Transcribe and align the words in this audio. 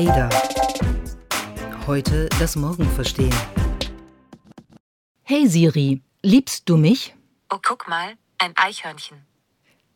Ada. 0.00 0.30
Heute 1.86 2.30
das 2.38 2.56
Morgen 2.56 2.88
verstehen. 2.88 3.34
Hey 5.24 5.46
Siri, 5.46 6.00
liebst 6.22 6.70
du 6.70 6.78
mich? 6.78 7.14
Oh, 7.52 7.58
guck 7.62 7.86
mal, 7.86 8.14
ein 8.38 8.54
Eichhörnchen. 8.56 9.18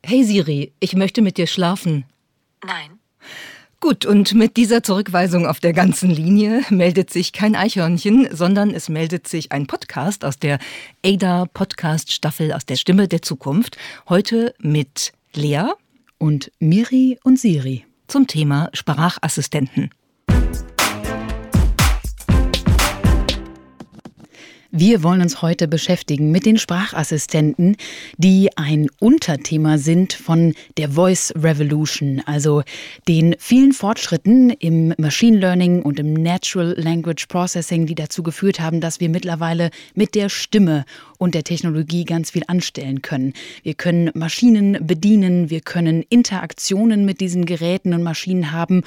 Hey 0.05 0.23
Siri, 0.25 0.75
ich 0.79 0.95
möchte 0.95 1.23
mit 1.23 1.39
dir 1.39 1.47
schlafen. 1.47 2.05
Nein. 2.63 2.99
Gut, 3.81 4.05
und 4.05 4.35
mit 4.35 4.59
dieser 4.59 4.83
Zurückweisung 4.83 5.47
auf 5.47 5.59
der 5.59 5.73
ganzen 5.73 6.11
Linie 6.11 6.67
meldet 6.69 7.09
sich 7.09 7.33
kein 7.33 7.57
Eichhörnchen, 7.57 8.29
sondern 8.31 8.75
es 8.75 8.91
meldet 8.91 9.27
sich 9.27 9.53
ein 9.53 9.67
Podcast 9.67 10.27
aus 10.27 10.39
der 10.39 10.59
ADA 11.03 11.47
Podcast 11.47 12.13
Staffel 12.13 12.53
aus 12.53 12.67
der 12.67 12.77
Stimme 12.77 13.09
der 13.09 13.23
Zukunft. 13.23 13.79
Heute 14.11 14.55
mit 14.59 15.15
Lea 15.33 15.73
und 16.19 16.53
Miri 16.59 17.19
und 17.25 17.39
Siri 17.39 17.87
zum 18.07 18.27
Thema 18.27 18.71
Sprachassistenten. 18.73 19.91
Wir 24.77 25.05
wollen 25.05 25.21
uns 25.21 25.41
heute 25.41 25.69
beschäftigen 25.69 26.33
mit 26.33 26.47
den 26.47 26.59
Sprachassistenten, 26.59 27.77
die 28.19 28.51
ein 28.57 28.89
Unterthema 28.99 29.79
sind 29.79 30.13
von 30.13 30.53
der 30.79 30.89
Voice 30.89 31.33
Revolution, 31.37 32.21
also 32.27 32.65
den 33.07 33.37
vielen 33.39 33.73
Fortschritten 33.73 34.51
im 34.51 34.93
Machine 34.99 35.39
Learning 35.39 35.81
und 35.83 36.01
im 36.01 36.13
Natural 36.13 36.75
Language 36.77 37.29
Processing, 37.29 37.87
die 37.87 37.95
dazu 37.95 38.25
geführt 38.25 38.59
haben, 38.59 38.81
dass 38.81 38.99
wir 38.99 39.11
mittlerweile 39.11 39.71
mit 39.95 40.17
der 40.17 40.29
Stimme 40.29 40.87
und 41.19 41.37
der 41.37 41.45
Technologie 41.45 42.05
ganz 42.05 42.33
viel 42.33 42.43
anstellen 42.49 43.01
können. 43.01 43.33
Wir 43.63 43.75
können 43.75 44.11
Maschinen 44.15 44.85
bedienen, 44.85 45.51
wir 45.51 45.61
können 45.61 46.03
Interaktionen 46.09 47.05
mit 47.05 47.21
diesen 47.21 47.47
Geräten 47.47 47.95
und 47.95 48.03
Maschinen 48.03 48.51
haben 48.51 48.83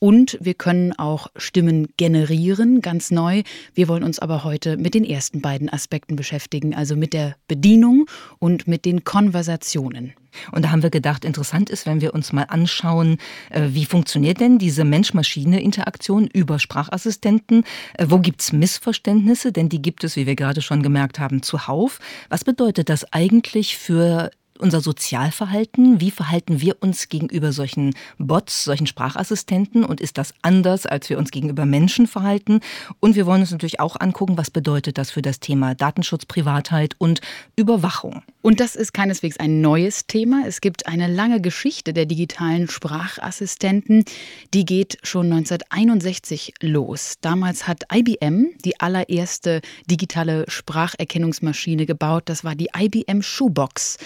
und 0.00 0.36
wir 0.40 0.54
können 0.54 0.92
auch 0.98 1.28
Stimmen 1.36 1.88
generieren, 1.96 2.80
ganz 2.80 3.12
neu. 3.12 3.42
Wir 3.74 3.86
wollen 3.86 4.02
uns 4.02 4.18
aber 4.18 4.42
heute 4.42 4.76
mit 4.76 4.94
den 4.94 5.04
ersten 5.04 5.40
beiden 5.40 5.68
Aspekten 5.68 6.16
beschäftigen, 6.16 6.74
also 6.74 6.96
mit 6.96 7.12
der 7.12 7.36
Bedienung 7.46 8.06
und 8.38 8.66
mit 8.66 8.84
den 8.84 9.04
Konversationen. 9.04 10.14
Und 10.52 10.64
da 10.64 10.70
haben 10.70 10.82
wir 10.82 10.90
gedacht, 10.90 11.24
interessant 11.24 11.70
ist, 11.70 11.86
wenn 11.86 12.00
wir 12.00 12.14
uns 12.14 12.32
mal 12.32 12.44
anschauen, 12.44 13.18
äh, 13.50 13.68
wie 13.70 13.84
funktioniert 13.84 14.40
denn 14.40 14.58
diese 14.58 14.84
Mensch-Maschine-Interaktion 14.84 16.28
über 16.28 16.58
Sprachassistenten? 16.58 17.64
Äh, 17.98 18.06
wo 18.08 18.18
gibt 18.18 18.40
es 18.40 18.52
Missverständnisse? 18.52 19.52
Denn 19.52 19.68
die 19.68 19.82
gibt 19.82 20.04
es, 20.04 20.16
wie 20.16 20.26
wir 20.26 20.36
gerade 20.36 20.62
schon 20.62 20.82
gemerkt 20.82 21.18
haben, 21.18 21.42
zuhauf. 21.42 21.98
Was 22.28 22.44
bedeutet 22.44 22.88
das 22.88 23.12
eigentlich 23.12 23.76
für 23.76 24.30
unser 24.60 24.80
Sozialverhalten? 24.80 26.00
Wie 26.00 26.10
verhalten 26.10 26.60
wir 26.60 26.76
uns 26.80 27.08
gegenüber 27.08 27.52
solchen 27.52 27.94
Bots, 28.18 28.64
solchen 28.64 28.86
Sprachassistenten? 28.86 29.84
Und 29.84 30.00
ist 30.00 30.18
das 30.18 30.34
anders, 30.42 30.86
als 30.86 31.10
wir 31.10 31.18
uns 31.18 31.30
gegenüber 31.30 31.66
Menschen 31.66 32.06
verhalten? 32.06 32.60
Und 33.00 33.16
wir 33.16 33.26
wollen 33.26 33.40
uns 33.40 33.50
natürlich 33.50 33.80
auch 33.80 33.98
angucken, 33.98 34.38
was 34.38 34.50
bedeutet 34.50 34.98
das 34.98 35.10
für 35.10 35.22
das 35.22 35.40
Thema 35.40 35.74
Datenschutz, 35.74 36.26
Privatheit 36.26 36.94
und 36.98 37.20
Überwachung. 37.56 38.22
Und 38.42 38.60
das 38.60 38.74
ist 38.74 38.94
keineswegs 38.94 39.38
ein 39.38 39.60
neues 39.60 40.06
Thema. 40.06 40.44
Es 40.46 40.62
gibt 40.62 40.86
eine 40.86 41.08
lange 41.08 41.42
Geschichte 41.42 41.92
der 41.92 42.06
digitalen 42.06 42.70
Sprachassistenten. 42.70 44.06
Die 44.54 44.64
geht 44.64 44.96
schon 45.02 45.26
1961 45.26 46.54
los. 46.62 47.16
Damals 47.20 47.68
hat 47.68 47.84
IBM 47.92 48.46
die 48.64 48.80
allererste 48.80 49.60
digitale 49.90 50.46
Spracherkennungsmaschine 50.48 51.84
gebaut. 51.84 52.22
Das 52.26 52.42
war 52.42 52.54
die 52.54 52.70
IBM 52.74 53.20
Shoebox. 53.20 53.98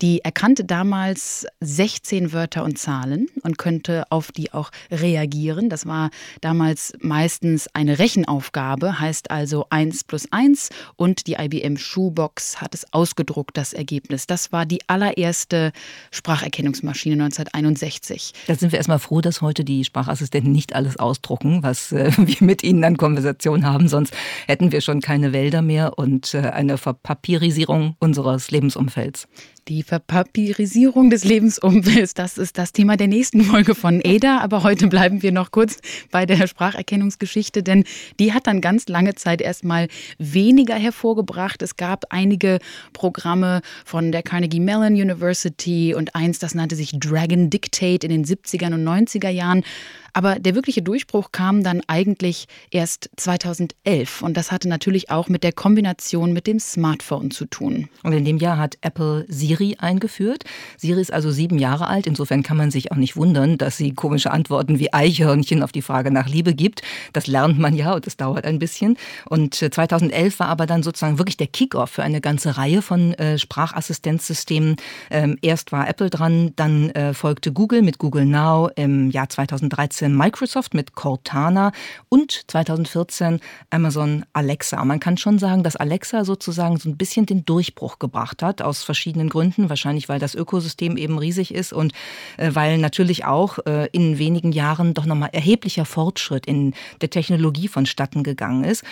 Die 0.00 0.24
erkannte 0.24 0.64
damals 0.64 1.46
16 1.60 2.32
Wörter 2.32 2.64
und 2.64 2.78
Zahlen 2.78 3.28
und 3.42 3.58
könnte 3.58 4.04
auf 4.10 4.32
die 4.32 4.54
auch 4.54 4.70
reagieren. 4.90 5.68
Das 5.68 5.84
war 5.84 6.08
damals 6.40 6.94
meistens 7.00 7.68
eine 7.74 7.98
Rechenaufgabe, 7.98 9.00
heißt 9.00 9.30
also 9.30 9.66
1 9.68 10.04
plus 10.04 10.28
1 10.30 10.70
und 10.96 11.26
die 11.26 11.34
IBM 11.34 11.76
Shoebox 11.76 12.62
hat 12.62 12.74
es 12.74 12.90
ausgedruckt, 12.94 13.58
das 13.58 13.74
Ergebnis. 13.82 14.28
Das 14.28 14.52
war 14.52 14.64
die 14.64 14.78
allererste 14.86 15.72
Spracherkennungsmaschine 16.12 17.14
1961. 17.14 18.32
Da 18.46 18.54
sind 18.54 18.70
wir 18.70 18.78
erstmal 18.78 19.00
froh, 19.00 19.20
dass 19.20 19.42
heute 19.42 19.64
die 19.64 19.84
Sprachassistenten 19.84 20.52
nicht 20.52 20.74
alles 20.74 20.98
ausdrucken, 20.98 21.62
was 21.62 21.90
äh, 21.90 22.12
wir 22.16 22.36
mit 22.40 22.62
ihnen 22.62 22.84
an 22.84 22.96
Konversation 22.96 23.66
haben. 23.66 23.88
Sonst 23.88 24.14
hätten 24.46 24.70
wir 24.70 24.80
schon 24.80 25.00
keine 25.00 25.32
Wälder 25.32 25.62
mehr 25.62 25.98
und 25.98 26.34
äh, 26.34 26.38
eine 26.38 26.78
Verpapirisierung 26.78 27.96
unseres 27.98 28.52
Lebensumfelds. 28.52 29.26
Die 29.68 29.84
Verpapirisierung 29.84 31.08
des 31.08 31.22
Lebensumfelds, 31.22 32.14
das 32.14 32.36
ist 32.36 32.58
das 32.58 32.72
Thema 32.72 32.96
der 32.96 33.06
nächsten 33.06 33.42
Folge 33.42 33.76
von 33.76 34.02
ADA. 34.04 34.38
Aber 34.40 34.64
heute 34.64 34.88
bleiben 34.88 35.22
wir 35.22 35.30
noch 35.30 35.52
kurz 35.52 35.78
bei 36.10 36.26
der 36.26 36.48
Spracherkennungsgeschichte, 36.48 37.62
denn 37.62 37.84
die 38.18 38.32
hat 38.32 38.48
dann 38.48 38.60
ganz 38.60 38.88
lange 38.88 39.14
Zeit 39.14 39.40
erstmal 39.40 39.86
weniger 40.18 40.74
hervorgebracht. 40.74 41.62
Es 41.62 41.76
gab 41.76 42.06
einige 42.10 42.58
Programme 42.92 43.60
von 43.84 44.12
der 44.12 44.22
Carnegie 44.22 44.60
Mellon 44.60 44.94
University 44.94 45.94
und 45.94 46.14
eins, 46.14 46.38
das 46.38 46.54
nannte 46.54 46.76
sich 46.76 46.98
Dragon 46.98 47.50
Dictate 47.50 48.06
in 48.06 48.10
den 48.10 48.24
70er 48.24 48.72
und 48.72 48.84
90er 48.84 49.28
Jahren. 49.28 49.64
Aber 50.12 50.38
der 50.38 50.54
wirkliche 50.54 50.82
Durchbruch 50.82 51.32
kam 51.32 51.62
dann 51.62 51.80
eigentlich 51.86 52.46
erst 52.70 53.10
2011 53.16 54.22
und 54.22 54.36
das 54.36 54.52
hatte 54.52 54.68
natürlich 54.68 55.10
auch 55.10 55.28
mit 55.28 55.42
der 55.42 55.52
Kombination 55.52 56.32
mit 56.32 56.46
dem 56.46 56.58
Smartphone 56.58 57.30
zu 57.30 57.46
tun. 57.46 57.88
Und 58.02 58.12
in 58.12 58.24
dem 58.24 58.36
Jahr 58.36 58.58
hat 58.58 58.76
Apple 58.82 59.24
Siri 59.28 59.76
eingeführt. 59.78 60.44
Siri 60.76 61.00
ist 61.00 61.12
also 61.12 61.30
sieben 61.30 61.58
Jahre 61.58 61.86
alt, 61.86 62.06
insofern 62.06 62.42
kann 62.42 62.58
man 62.58 62.70
sich 62.70 62.92
auch 62.92 62.96
nicht 62.96 63.16
wundern, 63.16 63.56
dass 63.56 63.76
sie 63.76 63.92
komische 63.92 64.30
Antworten 64.30 64.78
wie 64.78 64.92
Eichhörnchen 64.92 65.62
auf 65.62 65.72
die 65.72 65.82
Frage 65.82 66.10
nach 66.10 66.28
Liebe 66.28 66.54
gibt. 66.54 66.82
Das 67.12 67.26
lernt 67.26 67.58
man 67.58 67.74
ja 67.74 67.94
und 67.94 68.06
das 68.06 68.16
dauert 68.16 68.44
ein 68.44 68.58
bisschen. 68.58 68.98
Und 69.28 69.54
2011 69.54 70.34
äh, 70.34 70.38
war 70.40 70.48
aber 70.48 70.66
dann 70.66 70.82
sozusagen 70.82 71.18
wirklich 71.18 71.38
der 71.38 71.46
Kickoff 71.46 71.90
für 71.90 72.02
eine 72.02 72.20
ganze 72.20 72.58
Reihe 72.58 72.82
von 72.82 73.14
äh, 73.14 73.38
Sprachassistenzsystemen. 73.38 74.76
Ähm, 75.10 75.38
erst 75.40 75.72
war 75.72 75.88
Apple 75.88 76.10
dran, 76.10 76.52
dann 76.56 76.90
äh, 76.90 77.14
folgte 77.14 77.52
Google 77.52 77.80
mit 77.82 77.98
Google 77.98 78.26
Now 78.26 78.68
im 78.76 79.10
Jahr 79.10 79.28
2013 79.28 80.01
2013 80.02 80.16
Microsoft 80.16 80.74
mit 80.74 80.94
Cortana 80.94 81.72
und 82.08 82.44
2014 82.48 83.40
Amazon 83.70 84.24
Alexa. 84.32 84.84
Man 84.84 85.00
kann 85.00 85.16
schon 85.16 85.38
sagen, 85.38 85.62
dass 85.62 85.76
Alexa 85.76 86.24
sozusagen 86.24 86.76
so 86.78 86.88
ein 86.88 86.96
bisschen 86.96 87.26
den 87.26 87.44
Durchbruch 87.44 87.98
gebracht 87.98 88.42
hat, 88.42 88.62
aus 88.62 88.82
verschiedenen 88.82 89.28
Gründen. 89.28 89.68
Wahrscheinlich, 89.68 90.08
weil 90.08 90.18
das 90.18 90.34
Ökosystem 90.34 90.96
eben 90.96 91.18
riesig 91.18 91.54
ist 91.54 91.72
und 91.72 91.92
äh, 92.36 92.50
weil 92.54 92.78
natürlich 92.78 93.24
auch 93.24 93.58
äh, 93.66 93.88
in 93.92 94.18
wenigen 94.18 94.52
Jahren 94.52 94.94
doch 94.94 95.06
nochmal 95.06 95.30
erheblicher 95.32 95.84
Fortschritt 95.84 96.46
in 96.46 96.74
der 97.00 97.10
Technologie 97.10 97.68
vonstatten 97.68 98.22
gegangen 98.22 98.64
ist. 98.64 98.84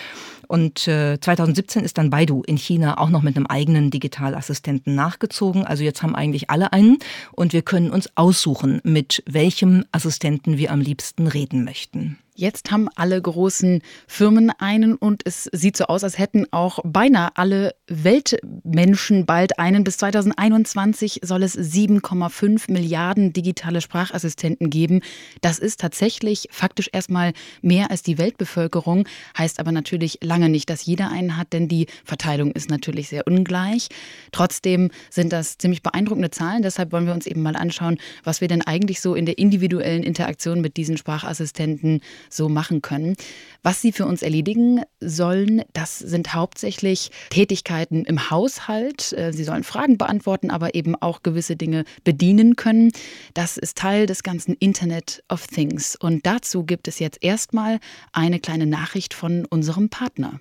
Und 0.47 0.87
äh, 0.87 1.17
2017 1.19 1.83
ist 1.83 1.97
dann 1.97 2.09
Baidu 2.09 2.43
in 2.45 2.57
China 2.57 2.97
auch 2.99 3.09
noch 3.09 3.21
mit 3.21 3.37
einem 3.37 3.45
eigenen 3.45 3.89
Digitalassistenten 3.89 4.95
nachgezogen. 4.95 5.65
Also 5.65 5.83
jetzt 5.83 6.03
haben 6.03 6.13
eigentlich 6.13 6.49
alle 6.49 6.73
einen 6.73 6.97
und 7.31 7.53
wir 7.53 7.61
können 7.61 7.89
uns 7.89 8.09
aussuchen, 8.15 8.81
mit 8.83 9.23
welchem 9.25 9.85
Assistenten 9.93 10.57
wir 10.57 10.71
am 10.71 10.81
liebsten 10.81 11.00
reden 11.27 11.63
möchten. 11.63 12.17
Jetzt 12.41 12.71
haben 12.71 12.89
alle 12.95 13.21
großen 13.21 13.83
Firmen 14.07 14.49
einen 14.57 14.95
und 14.95 15.21
es 15.25 15.47
sieht 15.51 15.77
so 15.77 15.83
aus, 15.83 16.03
als 16.03 16.17
hätten 16.17 16.47
auch 16.49 16.79
beinahe 16.83 17.29
alle 17.35 17.75
Weltmenschen 17.85 19.27
bald 19.27 19.59
einen. 19.59 19.83
Bis 19.83 19.97
2021 19.97 21.19
soll 21.23 21.43
es 21.43 21.55
7,5 21.55 22.71
Milliarden 22.71 23.31
digitale 23.31 23.79
Sprachassistenten 23.79 24.71
geben. 24.71 25.01
Das 25.41 25.59
ist 25.59 25.81
tatsächlich 25.81 26.47
faktisch 26.49 26.89
erstmal 26.91 27.33
mehr 27.61 27.91
als 27.91 28.01
die 28.01 28.17
Weltbevölkerung, 28.17 29.07
heißt 29.37 29.59
aber 29.59 29.71
natürlich 29.71 30.17
lange 30.23 30.49
nicht, 30.49 30.71
dass 30.71 30.83
jeder 30.83 31.11
einen 31.11 31.37
hat, 31.37 31.53
denn 31.53 31.67
die 31.67 31.85
Verteilung 32.03 32.53
ist 32.53 32.71
natürlich 32.71 33.07
sehr 33.07 33.27
ungleich. 33.27 33.89
Trotzdem 34.31 34.89
sind 35.11 35.31
das 35.31 35.59
ziemlich 35.59 35.83
beeindruckende 35.83 36.31
Zahlen. 36.31 36.63
Deshalb 36.63 36.91
wollen 36.91 37.05
wir 37.05 37.13
uns 37.13 37.27
eben 37.27 37.43
mal 37.43 37.55
anschauen, 37.55 37.99
was 38.23 38.41
wir 38.41 38.47
denn 38.47 38.63
eigentlich 38.63 38.99
so 38.99 39.13
in 39.13 39.27
der 39.27 39.37
individuellen 39.37 40.01
Interaktion 40.01 40.59
mit 40.59 40.75
diesen 40.75 40.97
Sprachassistenten 40.97 42.01
so 42.33 42.49
machen 42.49 42.81
können. 42.81 43.15
Was 43.63 43.81
sie 43.81 43.91
für 43.91 44.05
uns 44.05 44.21
erledigen 44.21 44.81
sollen, 44.99 45.63
das 45.73 45.99
sind 45.99 46.33
hauptsächlich 46.33 47.11
Tätigkeiten 47.29 48.05
im 48.05 48.29
Haushalt. 48.29 49.13
Äh, 49.13 49.33
sie 49.33 49.43
sollen 49.43 49.63
Fragen 49.63 49.97
beantworten, 49.97 50.51
aber 50.51 50.75
eben 50.75 50.95
auch 50.95 51.23
gewisse 51.23 51.55
Dinge 51.55 51.83
bedienen 52.03 52.55
können. 52.55 52.91
Das 53.33 53.57
ist 53.57 53.77
Teil 53.77 54.05
des 54.05 54.23
ganzen 54.23 54.55
Internet 54.55 55.23
of 55.29 55.47
Things. 55.47 55.95
Und 55.95 56.25
dazu 56.25 56.63
gibt 56.63 56.87
es 56.87 56.99
jetzt 56.99 57.19
erstmal 57.21 57.79
eine 58.13 58.39
kleine 58.39 58.65
Nachricht 58.65 59.13
von 59.13 59.45
unserem 59.45 59.89
Partner. 59.89 60.39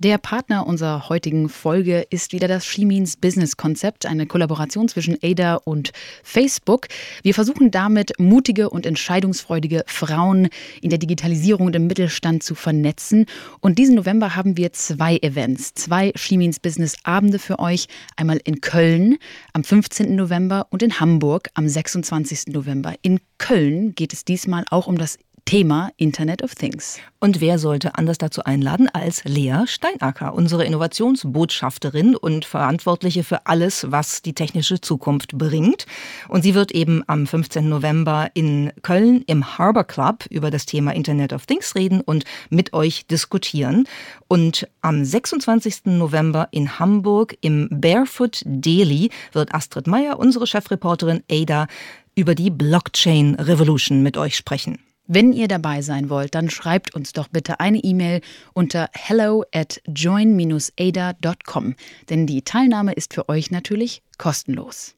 Der 0.00 0.16
Partner 0.16 0.64
unserer 0.64 1.08
heutigen 1.08 1.48
Folge 1.48 2.06
ist 2.08 2.32
wieder 2.32 2.46
das 2.46 2.64
Shimins 2.64 3.16
Business 3.16 3.56
Konzept, 3.56 4.06
eine 4.06 4.26
Kollaboration 4.26 4.86
zwischen 4.86 5.18
Ada 5.24 5.56
und 5.56 5.90
Facebook. 6.22 6.86
Wir 7.24 7.34
versuchen 7.34 7.72
damit, 7.72 8.12
mutige 8.20 8.70
und 8.70 8.86
entscheidungsfreudige 8.86 9.82
Frauen 9.88 10.50
in 10.80 10.90
der 10.90 11.00
Digitalisierung 11.00 11.66
und 11.66 11.74
im 11.74 11.88
Mittelstand 11.88 12.44
zu 12.44 12.54
vernetzen. 12.54 13.26
Und 13.58 13.80
diesen 13.80 13.96
November 13.96 14.36
haben 14.36 14.56
wir 14.56 14.72
zwei 14.72 15.16
Events, 15.16 15.74
zwei 15.74 16.12
Shimins 16.14 16.60
Business 16.60 16.94
Abende 17.02 17.40
für 17.40 17.58
euch. 17.58 17.88
Einmal 18.14 18.40
in 18.44 18.60
Köln 18.60 19.18
am 19.52 19.64
15. 19.64 20.14
November 20.14 20.68
und 20.70 20.84
in 20.84 21.00
Hamburg 21.00 21.48
am 21.54 21.68
26. 21.68 22.54
November. 22.54 22.94
In 23.02 23.18
Köln 23.38 23.96
geht 23.96 24.12
es 24.12 24.24
diesmal 24.24 24.64
auch 24.70 24.86
um 24.86 24.96
das 24.96 25.18
Thema 25.48 25.92
Internet 25.96 26.42
of 26.42 26.54
Things. 26.54 26.98
Und 27.20 27.40
wer 27.40 27.58
sollte 27.58 27.94
anders 27.94 28.18
dazu 28.18 28.44
einladen 28.44 28.86
als 28.92 29.24
Lea 29.24 29.62
Steinacker, 29.64 30.34
unsere 30.34 30.66
Innovationsbotschafterin 30.66 32.16
und 32.16 32.44
Verantwortliche 32.44 33.24
für 33.24 33.46
alles, 33.46 33.90
was 33.90 34.20
die 34.20 34.34
technische 34.34 34.82
Zukunft 34.82 35.38
bringt. 35.38 35.86
Und 36.28 36.42
sie 36.42 36.54
wird 36.54 36.72
eben 36.72 37.02
am 37.06 37.26
15. 37.26 37.66
November 37.66 38.28
in 38.34 38.74
Köln 38.82 39.22
im 39.26 39.56
Harbor 39.56 39.84
Club 39.84 40.26
über 40.28 40.50
das 40.50 40.66
Thema 40.66 40.94
Internet 40.94 41.32
of 41.32 41.46
Things 41.46 41.74
reden 41.74 42.02
und 42.02 42.26
mit 42.50 42.74
euch 42.74 43.06
diskutieren. 43.06 43.88
Und 44.28 44.68
am 44.82 45.02
26. 45.02 45.86
November 45.86 46.48
in 46.50 46.78
Hamburg 46.78 47.38
im 47.40 47.68
Barefoot 47.70 48.42
Daily 48.44 49.08
wird 49.32 49.54
Astrid 49.54 49.86
Meyer, 49.86 50.18
unsere 50.18 50.46
Chefreporterin 50.46 51.22
Ada, 51.30 51.68
über 52.14 52.34
die 52.34 52.50
Blockchain 52.50 53.36
Revolution 53.36 54.02
mit 54.02 54.18
euch 54.18 54.36
sprechen. 54.36 54.78
Wenn 55.10 55.32
ihr 55.32 55.48
dabei 55.48 55.80
sein 55.80 56.10
wollt, 56.10 56.34
dann 56.34 56.50
schreibt 56.50 56.94
uns 56.94 57.14
doch 57.14 57.28
bitte 57.28 57.60
eine 57.60 57.78
E-Mail 57.78 58.20
unter 58.52 58.90
hello 58.92 59.42
at 59.54 59.80
join-ada.com, 59.88 61.74
denn 62.10 62.26
die 62.26 62.42
Teilnahme 62.42 62.92
ist 62.92 63.14
für 63.14 63.26
euch 63.30 63.50
natürlich 63.50 64.02
kostenlos. 64.18 64.96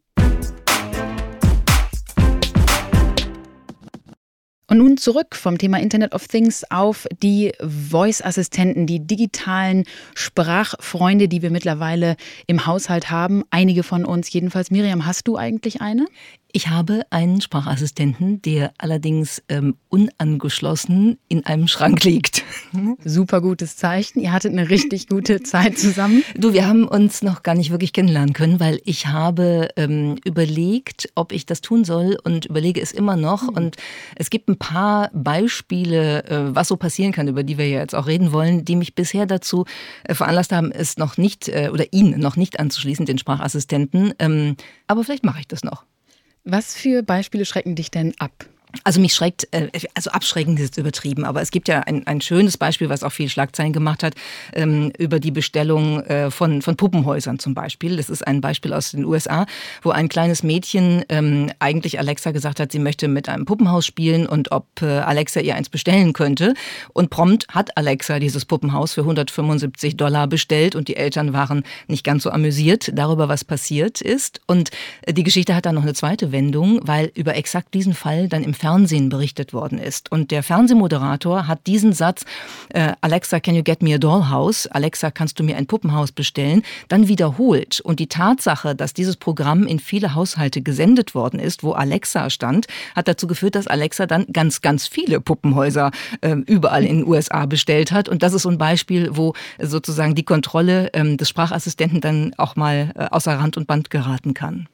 Und 4.67 4.79
nun 4.79 4.97
zurück 4.97 5.35
vom 5.35 5.59
Thema 5.59 5.81
Internet 5.81 6.13
of 6.13 6.27
Things 6.27 6.65
auf 6.71 7.07
die 7.23 7.53
Voice-Assistenten, 7.61 8.87
die 8.87 9.05
digitalen 9.05 9.85
Sprachfreunde, 10.15 11.27
die 11.27 11.43
wir 11.43 11.51
mittlerweile 11.51 12.17
im 12.47 12.67
Haushalt 12.67 13.11
haben. 13.11 13.43
Einige 13.51 13.83
von 13.83 14.05
uns 14.05 14.33
jedenfalls. 14.33 14.71
Miriam, 14.71 15.07
hast 15.07 15.27
du 15.27 15.37
eigentlich 15.37 15.81
eine? 15.81 16.07
Ich 16.53 16.69
habe 16.69 17.03
einen 17.11 17.41
Sprachassistenten, 17.41 18.43
der 18.43 18.73
allerdings 18.79 19.43
ähm, 19.49 19.77
unangeschlossen 19.89 21.19
in 21.29 21.47
einem 21.47 21.69
Schrank 21.69 22.03
liegt. 22.03 22.45
Super 23.05 23.41
gutes 23.41 23.77
Zeichen. 23.77 24.21
Ihr 24.21 24.33
hattet 24.33 24.53
eine 24.53 24.69
richtig 24.69 25.07
gute 25.07 25.43
Zeit 25.43 25.79
zusammen. 25.79 26.25
Du, 26.37 26.53
wir 26.53 26.67
haben 26.67 26.89
uns 26.89 27.23
noch 27.23 27.43
gar 27.43 27.55
nicht 27.55 27.71
wirklich 27.71 27.93
kennenlernen 27.93 28.33
können, 28.33 28.59
weil 28.59 28.81
ich 28.85 29.07
habe 29.07 29.69
ähm, 29.77 30.17
überlegt, 30.25 31.11
ob 31.15 31.33
ich 31.33 31.47
das 31.47 31.61
tun 31.61 31.85
soll 31.85 32.19
und 32.23 32.47
überlege 32.47 32.81
es 32.81 32.93
immer 32.93 33.17
noch. 33.17 33.43
Mhm. 33.43 33.57
Und 33.57 33.77
es 34.17 34.31
gibt 34.31 34.49
ein 34.49 34.59
paar 34.59 35.11
Beispiele, 35.13 36.25
äh, 36.25 36.55
was 36.55 36.69
so 36.69 36.77
passieren 36.77 37.13
kann, 37.13 37.29
über 37.29 37.45
die 37.45 37.59
wir 37.59 37.69
ja 37.69 37.81
jetzt 37.81 37.95
auch 37.95 38.07
reden 38.07 38.33
wollen, 38.33 38.65
die 38.65 38.77
mich 38.77 38.95
bisher 38.95 39.27
dazu 39.27 39.67
äh, 40.05 40.15
veranlasst 40.15 40.53
haben, 40.53 40.73
es 40.73 40.97
noch 40.97 41.17
nicht 41.17 41.49
äh, 41.49 41.71
oder 41.73 41.93
ihn 41.93 42.19
noch 42.19 42.37
nicht 42.37 42.59
anzuschließen, 42.59 43.07
den 43.07 43.19
Sprachassistenten. 43.19 44.15
Ähm, 44.19 44.57
aber 44.89 45.05
vielleicht 45.05 45.25
mache 45.25 45.41
ich 45.41 45.47
das 45.47 45.63
noch. 45.63 45.85
Was 46.45 46.75
für 46.75 47.03
Beispiele 47.03 47.45
schrecken 47.45 47.75
dich 47.75 47.91
denn 47.91 48.15
ab? 48.19 48.50
Also 48.85 49.01
mich 49.01 49.15
schreckt, 49.15 49.49
äh, 49.51 49.69
also 49.95 50.11
abschreckend 50.11 50.61
ist 50.61 50.79
übertrieben, 50.79 51.25
aber 51.25 51.43
es 51.43 51.51
gibt 51.51 51.69
ja 51.69 51.81
ein, 51.81 52.07
ein 52.07 52.21
schönes 52.21 52.57
Beispiel, 52.57 52.89
was 52.89 53.03
auch 53.03 53.11
viel 53.11 53.29
Schlagzeilen 53.29 53.73
gemacht 53.73 54.03
hat, 54.03 54.15
ähm, 54.53 54.93
über 54.97 55.19
die 55.19 55.33
Bestellung 55.33 56.01
äh, 56.03 56.31
von, 56.31 56.63
von 56.63 56.77
Puppenhäusern 56.77 57.39
zum 57.39 57.55
Beispiel. 57.55 57.97
Das 57.97 58.09
ist 58.09 58.27
ein 58.27 58.41
Beispiel 58.41 58.73
aus 58.73 58.93
den 58.93 59.05
USA, 59.05 59.47
wo 59.83 59.91
ein 59.91 60.09
kleines 60.09 60.43
Mädchen 60.43 61.05
ähm, 61.09 61.51
eigentlich 61.59 61.99
Alexa 61.99 62.31
gesagt 62.31 62.61
hat, 62.61 62.71
sie 62.71 62.79
möchte 62.79 63.09
mit 63.09 63.29
einem 63.29 63.45
Puppenhaus 63.45 63.87
spielen 63.87 64.27
und 64.27 64.53
ob 64.53 64.67
äh, 64.83 64.87
Alexa 64.87 65.41
ihr 65.41 65.57
eins 65.57 65.69
bestellen 65.69 66.13
könnte. 66.13 66.55
Und 66.93 67.11
prompt 67.11 67.49
hat 67.49 67.77
Alexa 67.77 68.21
dieses 68.21 68.45
Puppenhaus 68.45 68.95
für 68.95 69.03
175 69.03 69.97
Dollar 69.97 70.29
bestellt 70.29 70.77
und 70.77 70.87
die 70.87 70.97
Eltern 70.97 71.33
waren 71.33 71.65
nicht 71.89 72.05
ganz 72.05 72.23
so 72.23 72.31
amüsiert 72.31 72.91
darüber, 72.95 73.29
was 73.29 73.45
passiert 73.45 74.01
ist. 74.01 74.41
Und 74.47 74.71
die 75.09 75.25
Geschichte 75.25 75.57
hat 75.57 75.67
dann 75.67 75.75
noch 75.75 75.83
eine 75.83 75.95
zweite 75.95 76.31
Wendung, 76.31 76.81
weil 76.85 77.11
über 77.15 77.35
exakt 77.35 77.75
diesen 77.75 77.95
Fall 77.95 78.29
dann 78.29 78.45
im 78.45 78.55
Fernsehen 78.61 79.09
berichtet 79.09 79.55
worden 79.55 79.79
ist. 79.79 80.13
Und 80.13 80.31
der 80.31 80.43
Fernsehmoderator 80.43 81.47
hat 81.47 81.67
diesen 81.67 81.95
Satz, 81.95 82.27
äh, 82.69 82.93
Alexa, 83.01 83.41
can 83.41 83.55
you 83.55 83.63
get 83.63 83.83
me 83.83 83.95
a 83.95 83.99
dollhouse? 83.99 84.67
Alexa, 84.67 85.11
kannst 85.11 85.39
du 85.39 85.45
mir 85.45 85.57
ein 85.57 85.67
Puppenhaus 85.67 86.13
bestellen? 86.13 86.63
Dann 86.89 87.09
wiederholt. 87.09 87.81
Und 87.81 88.01
die 88.01 88.07
Tatsache, 88.07 88.77
dass 88.77 88.93
dieses 88.93 89.17
Programm 89.17 89.67
in 89.67 89.79
viele 89.79 90.15
Haushalte 90.15 90.61
gesendet 90.61 91.15
worden 91.15 91.41
ist, 91.41 91.63
wo 91.63 91.73
Alexa 91.73 92.29
stand, 92.29 92.67
hat 92.95 93.09
dazu 93.09 93.27
geführt, 93.27 93.55
dass 93.55 93.67
Alexa 93.67 94.05
dann 94.07 94.27
ganz, 94.31 94.61
ganz 94.61 94.87
viele 94.87 95.23
Puppenhäuser 95.23 95.91
äh, 96.21 96.37
überall 96.47 96.85
in 96.85 96.99
den 96.99 97.07
USA 97.07 97.47
bestellt 97.47 97.93
hat. 97.93 98.11
Und 98.11 98.23
das 98.23 98.35
ist 98.35 98.43
so 98.43 98.51
ein 98.51 98.59
Beispiel, 98.59 99.09
wo 99.13 99.33
sozusagen 99.59 100.15
die 100.15 100.25
Kontrolle 100.25 100.91
ähm, 100.93 101.17
des 101.17 101.31
Sprachassistenten 101.31 102.03
dann 102.03 102.35
auch 102.37 102.57
mal 102.57 102.93
äh, 102.95 103.07
außer 103.11 103.33
Rand 103.33 103.57
und 103.57 103.67
Band 103.67 103.89
geraten 103.89 104.35
kann. 104.35 104.69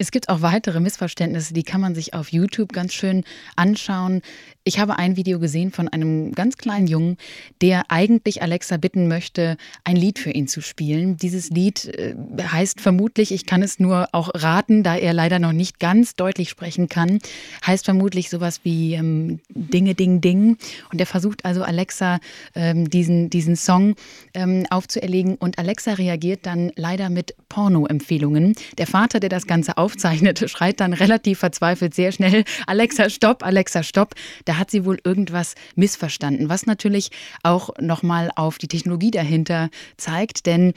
Es 0.00 0.10
gibt 0.10 0.30
auch 0.30 0.40
weitere 0.40 0.80
Missverständnisse, 0.80 1.52
die 1.52 1.62
kann 1.62 1.82
man 1.82 1.94
sich 1.94 2.14
auf 2.14 2.32
YouTube 2.32 2.72
ganz 2.72 2.94
schön 2.94 3.22
anschauen. 3.54 4.22
Ich 4.64 4.78
habe 4.78 4.98
ein 4.98 5.16
Video 5.16 5.38
gesehen 5.38 5.72
von 5.72 5.88
einem 5.88 6.32
ganz 6.32 6.56
kleinen 6.56 6.86
Jungen, 6.86 7.18
der 7.60 7.90
eigentlich 7.90 8.40
Alexa 8.40 8.78
bitten 8.78 9.08
möchte, 9.08 9.58
ein 9.84 9.96
Lied 9.96 10.18
für 10.18 10.30
ihn 10.30 10.48
zu 10.48 10.62
spielen. 10.62 11.18
Dieses 11.18 11.50
Lied 11.50 11.84
äh, 11.84 12.14
heißt 12.42 12.80
vermutlich, 12.80 13.30
ich 13.30 13.44
kann 13.44 13.62
es 13.62 13.78
nur 13.78 14.08
auch 14.12 14.30
raten, 14.32 14.82
da 14.82 14.96
er 14.96 15.12
leider 15.12 15.38
noch 15.38 15.52
nicht 15.52 15.80
ganz 15.80 16.14
deutlich 16.14 16.48
sprechen 16.48 16.88
kann, 16.88 17.18
heißt 17.66 17.84
vermutlich 17.84 18.30
sowas 18.30 18.60
wie 18.62 18.94
ähm, 18.94 19.40
Dinge, 19.50 19.94
Ding, 19.94 20.22
Ding. 20.22 20.56
Und 20.90 20.98
er 20.98 21.06
versucht 21.06 21.44
also 21.44 21.62
Alexa 21.62 22.20
ähm, 22.54 22.88
diesen, 22.88 23.28
diesen 23.28 23.54
Song 23.54 23.96
ähm, 24.32 24.64
aufzuerlegen 24.70 25.34
und 25.34 25.58
Alexa 25.58 25.92
reagiert 25.92 26.46
dann 26.46 26.72
leider 26.76 27.10
mit 27.10 27.34
Porno-Empfehlungen. 27.50 28.54
Der 28.78 28.86
Vater, 28.86 29.20
der 29.20 29.28
das 29.28 29.46
Ganze 29.46 29.76
auf 29.76 29.89
aufzeichnete, 29.90 30.48
schreit 30.48 30.80
dann 30.80 30.92
relativ 30.92 31.40
verzweifelt 31.40 31.94
sehr 31.94 32.12
schnell, 32.12 32.44
Alexa, 32.66 33.10
stopp, 33.10 33.44
Alexa, 33.44 33.82
stopp. 33.82 34.14
Da 34.44 34.56
hat 34.56 34.70
sie 34.70 34.84
wohl 34.84 34.98
irgendwas 35.02 35.54
missverstanden, 35.74 36.48
was 36.48 36.66
natürlich 36.66 37.10
auch 37.42 37.70
nochmal 37.80 38.30
auf 38.36 38.58
die 38.58 38.68
Technologie 38.68 39.10
dahinter 39.10 39.68
zeigt, 39.96 40.46
denn 40.46 40.72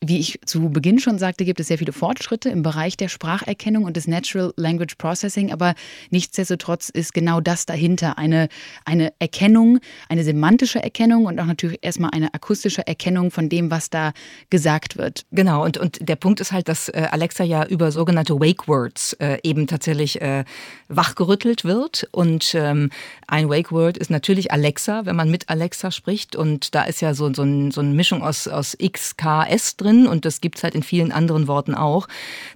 wie 0.00 0.18
ich 0.20 0.38
zu 0.46 0.70
Beginn 0.70 1.00
schon 1.00 1.18
sagte, 1.18 1.44
gibt 1.44 1.58
es 1.58 1.66
sehr 1.66 1.78
viele 1.78 1.92
Fortschritte 1.92 2.50
im 2.50 2.62
Bereich 2.62 2.96
der 2.96 3.08
Spracherkennung 3.08 3.84
und 3.84 3.96
des 3.96 4.06
Natural 4.06 4.52
Language 4.56 4.94
Processing, 4.96 5.50
aber 5.50 5.74
nichtsdestotrotz 6.10 6.88
ist 6.88 7.14
genau 7.14 7.40
das 7.40 7.66
dahinter 7.66 8.16
eine, 8.16 8.48
eine 8.84 9.12
Erkennung, 9.18 9.80
eine 10.08 10.22
semantische 10.22 10.80
Erkennung 10.80 11.24
und 11.24 11.40
auch 11.40 11.46
natürlich 11.46 11.78
erstmal 11.82 12.10
eine 12.12 12.32
akustische 12.32 12.86
Erkennung 12.86 13.32
von 13.32 13.48
dem, 13.48 13.72
was 13.72 13.90
da 13.90 14.12
gesagt 14.50 14.96
wird. 14.96 15.26
Genau, 15.32 15.64
und, 15.64 15.78
und 15.78 16.08
der 16.08 16.16
Punkt 16.16 16.38
ist 16.40 16.52
halt, 16.52 16.68
dass 16.68 16.88
äh, 16.88 17.08
Alexa 17.10 17.42
ja 17.42 17.66
über 17.66 17.90
sogenannte 17.90 18.38
Wake 18.38 18.68
Words 18.68 19.14
äh, 19.14 19.38
eben 19.42 19.66
tatsächlich 19.66 20.20
äh, 20.20 20.44
wachgerüttelt 20.86 21.64
wird. 21.64 22.08
Und 22.12 22.54
ähm, 22.54 22.90
ein 23.26 23.48
Wake 23.48 23.72
Word 23.72 23.98
ist 23.98 24.10
natürlich 24.10 24.52
Alexa, 24.52 25.06
wenn 25.06 25.16
man 25.16 25.30
mit 25.30 25.48
Alexa 25.48 25.90
spricht. 25.90 26.36
Und 26.36 26.74
da 26.76 26.84
ist 26.84 27.00
ja 27.00 27.14
so, 27.14 27.32
so, 27.34 27.42
ein, 27.42 27.72
so 27.72 27.80
eine 27.80 27.94
Mischung 27.94 28.22
aus, 28.22 28.46
aus 28.46 28.76
X, 28.78 29.16
K, 29.16 29.44
S 29.44 29.76
drin 29.76 29.87
drin 29.88 30.06
und 30.06 30.24
das 30.24 30.40
gibt 30.40 30.58
es 30.58 30.64
halt 30.64 30.74
in 30.74 30.82
vielen 30.82 31.12
anderen 31.12 31.48
Worten 31.48 31.74
auch. 31.74 32.08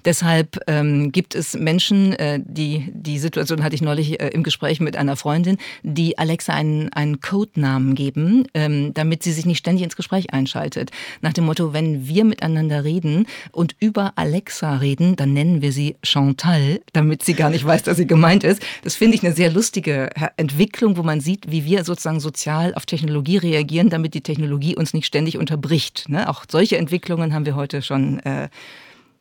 Deshalb 0.05 0.59
ähm, 0.67 1.13
gibt 1.13 1.35
es 1.35 1.55
Menschen, 1.55 2.13
äh, 2.15 2.41
die, 2.45 2.91
die 2.93 3.19
Situation 3.19 3.63
hatte 3.63 3.75
ich 3.75 3.83
neulich 3.83 4.21
äh, 4.21 4.29
im 4.29 4.43
Gespräch 4.43 4.81
mit 4.81 4.97
einer 4.97 5.17
Freundin, 5.17 5.59
die 5.83 6.19
Alexa 6.19 6.53
einen, 6.53 6.93
einen 6.93 7.21
Codenamen 7.21 7.95
geben, 7.95 8.47
ähm, 8.55 8.93
damit 8.95 9.23
sie 9.23 9.33
sich 9.33 9.47
nicht 9.47 9.59
ständig 9.59 9.85
ins 9.85 9.97
Gespräch 9.97 10.33
einschaltet. 10.33 10.91
Nach 11.21 11.33
dem 11.33 11.45
Motto, 11.45 11.73
wenn 11.73 12.07
wir 12.07 12.25
miteinander 12.25 12.85
reden 12.85 13.27
und 13.53 13.75
über 13.81 14.13
Alexa 14.17 14.77
reden, 14.77 15.17
dann 15.17 15.33
nennen 15.33 15.63
wir 15.63 15.73
sie 15.73 15.97
Chantal, 16.03 16.81
damit 16.93 17.23
sie 17.23 17.35
gar 17.35 17.51
nicht 17.51 17.65
weiß, 17.65 17.83
dass 17.85 17.97
sie 17.97 18.07
gemeint 18.07 18.45
ist. 18.45 18.63
Das 18.85 18.95
finde 18.95 19.17
ich 19.17 19.25
eine 19.25 19.35
sehr 19.35 19.51
lustige 19.51 20.11
Entwicklung, 20.37 20.97
wo 20.97 21.03
man 21.03 21.21
sieht, 21.21 21.51
wie 21.51 21.65
wir 21.65 21.85
sozusagen 21.85 22.21
sozial 22.21 22.75
auf 22.75 22.87
Technologie 22.87 23.39
reagieren, 23.39 23.89
damit 23.89 24.15
die 24.15 24.21
Technologie 24.21 24.77
uns 24.77 24.95
nicht 24.95 25.07
ständig 25.07 25.39
unterbricht. 25.39 26.09
Ne? 26.09 26.29
Auch 26.29 26.45
solche 26.51 26.77
Entwicklungen 26.77 27.22
haben 27.31 27.47
wir 27.47 27.55
heute 27.55 27.83
schon 27.83 28.19
äh, 28.21 28.49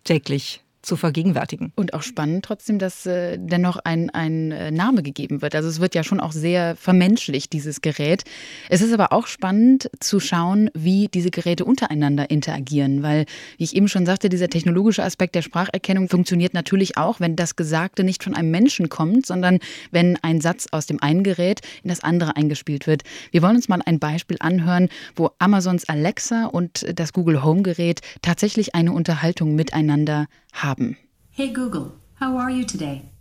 täglich 0.04 0.62
zu 0.82 0.96
vergegenwärtigen. 0.96 1.72
Und 1.76 1.94
auch 1.94 2.02
spannend 2.02 2.46
trotzdem, 2.46 2.80
dass 2.80 3.06
äh, 3.06 3.38
dennoch 3.40 3.78
ein, 3.78 4.10
ein 4.10 4.52
äh, 4.52 4.72
Name 4.72 5.04
gegeben 5.04 5.42
wird. 5.42 5.56
Also 5.56 5.70
es 5.70 5.80
wird 5.80 5.96
ja 5.96 6.04
schon 6.04 6.20
auch 6.20 6.32
sehr 6.32 6.76
vermenschlicht, 6.76 7.54
dieses 7.54 7.82
Gerät. 7.82 8.24
Es 8.70 8.82
ist 8.82 8.94
aber 8.94 9.14
auch 9.14 9.28
spannend 9.28 9.90
zu 10.00 10.20
schauen, 10.20 10.70
wie 10.74 11.08
diese 11.08 11.30
Geräte 11.30 11.66
untereinander 11.66 12.30
interagieren, 12.30 13.04
weil, 13.04 13.26
wie 13.58 13.64
ich 13.64 13.76
eben 13.76 13.88
schon 13.88 14.06
sagte, 14.06 14.30
dieser 14.30 14.50
technologische 14.50 15.04
Aspekt 15.04 15.36
der 15.36 15.42
Spracherkennung 15.42 16.10
funktioniert 16.10 16.54
natürlich 16.54 16.98
auch, 16.98 17.20
wenn 17.20 17.36
das 17.36 17.56
Gesagte 17.56 18.04
nicht 18.04 18.24
von 18.24 18.36
einem 18.36 18.52
Menschen 18.52 18.90
kommt, 18.90 19.26
sondern 19.26 19.60
wenn 19.92 20.18
ein 20.24 20.42
Satz 20.42 20.68
aus 20.72 20.86
dem 20.86 21.02
einen 21.02 21.24
Gerät 21.24 21.62
in 21.84 21.90
das 21.90 22.02
andere 22.02 22.36
eingespielt 22.36 22.88
wird. 22.88 23.04
Wir 23.32 23.42
wollen 23.42 23.56
uns 23.56 23.70
mal 23.70 23.82
ein 23.86 24.00
Beispiel 24.00 24.38
anhören, 24.40 24.90
wo 25.16 25.32
Amazons 25.40 25.88
Alexa 25.88 26.46
und 26.46 26.86
das 26.96 27.14
Google 27.14 27.44
Home 27.44 27.62
Gerät 27.62 28.02
tatsächlich 28.22 28.74
eine 28.76 28.92
Unterhaltung 28.94 29.56
miteinander 29.56 30.28
haben. 30.52 30.98
Hey 31.30 31.52
Google, 31.52 31.96
how 32.16 32.38
are 32.38 32.52
you 32.52 32.64
today? 32.66 33.12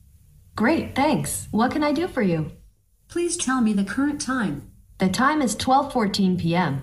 Great, 0.56 0.94
thanks. 0.94 1.48
What 1.50 1.72
can 1.72 1.82
I 1.84 1.92
do 1.92 2.08
for 2.08 2.22
you? 2.22 2.52
Please 3.08 3.36
tell 3.36 3.60
me 3.60 3.72
the 3.72 3.84
current 3.84 4.20
time. 4.20 4.70
The 4.98 5.08
time 5.08 5.42
is 5.42 5.56
12:14 5.56 6.38
p.m. 6.38 6.82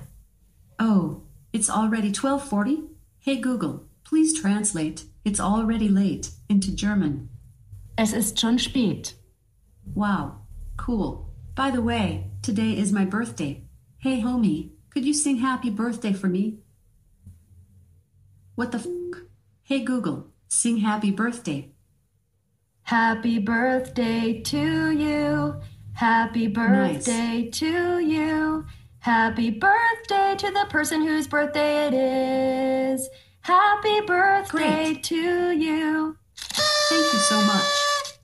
Oh, 0.80 1.24
it's 1.54 1.70
already 1.70 2.12
12:40? 2.12 2.89
Hey 3.20 3.38
Google, 3.38 3.84
please 4.04 4.39
translate 4.39 5.04
It's 5.27 5.42
already 5.42 5.89
late 5.89 6.30
into 6.48 6.72
German. 6.72 7.27
Es 7.98 8.13
ist 8.13 8.39
schon 8.39 8.58
spät. 8.58 9.16
Wow, 9.94 10.38
cool. 10.77 11.34
By 11.54 11.70
the 11.70 11.82
way, 11.82 12.32
today 12.42 12.77
is 12.77 12.94
my 12.94 13.04
birthday. 13.04 13.66
Hey 13.98 14.22
homie, 14.22 14.70
could 14.89 15.04
you 15.04 15.13
sing 15.13 15.39
happy 15.39 15.70
birthday 15.70 16.13
for 16.13 16.27
me? 16.30 16.60
What 18.56 18.72
the 18.72 18.77
f? 18.77 18.88
Hey 19.63 19.84
Google, 19.84 20.27
sing 20.48 20.77
happy 20.77 21.12
birthday. 21.12 21.72
Happy 22.84 23.39
birthday 23.39 24.42
to 24.42 24.92
you. 24.92 25.56
Happy 25.94 26.48
birthday 26.48 27.44
nice. 27.44 27.60
to 27.60 28.00
you. 28.00 28.66
Happy 29.00 29.51
birthday 29.51 30.36
to 30.38 30.51
the 30.51 30.66
person 30.70 31.01
whose 31.06 31.27
birthday 31.27 31.88
it 31.88 31.94
is. 31.94 33.10
Happy 33.42 34.01
birthday 34.01 34.94
Great. 34.94 35.04
to 35.04 35.51
you. 35.51 36.18
Thank 36.36 37.13
you 37.13 37.20
so 37.20 37.42
much. 37.42 37.66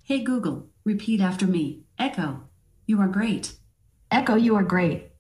Hey 0.03 0.19
Google, 0.23 0.67
repeat 0.85 1.21
after 1.21 1.47
me. 1.47 1.83
Echo, 1.97 2.41
you 2.85 2.99
are 2.99 3.07
great. 3.07 3.53
Echo, 4.11 4.35
you 4.35 4.55
are 4.55 4.63
great. 4.63 5.11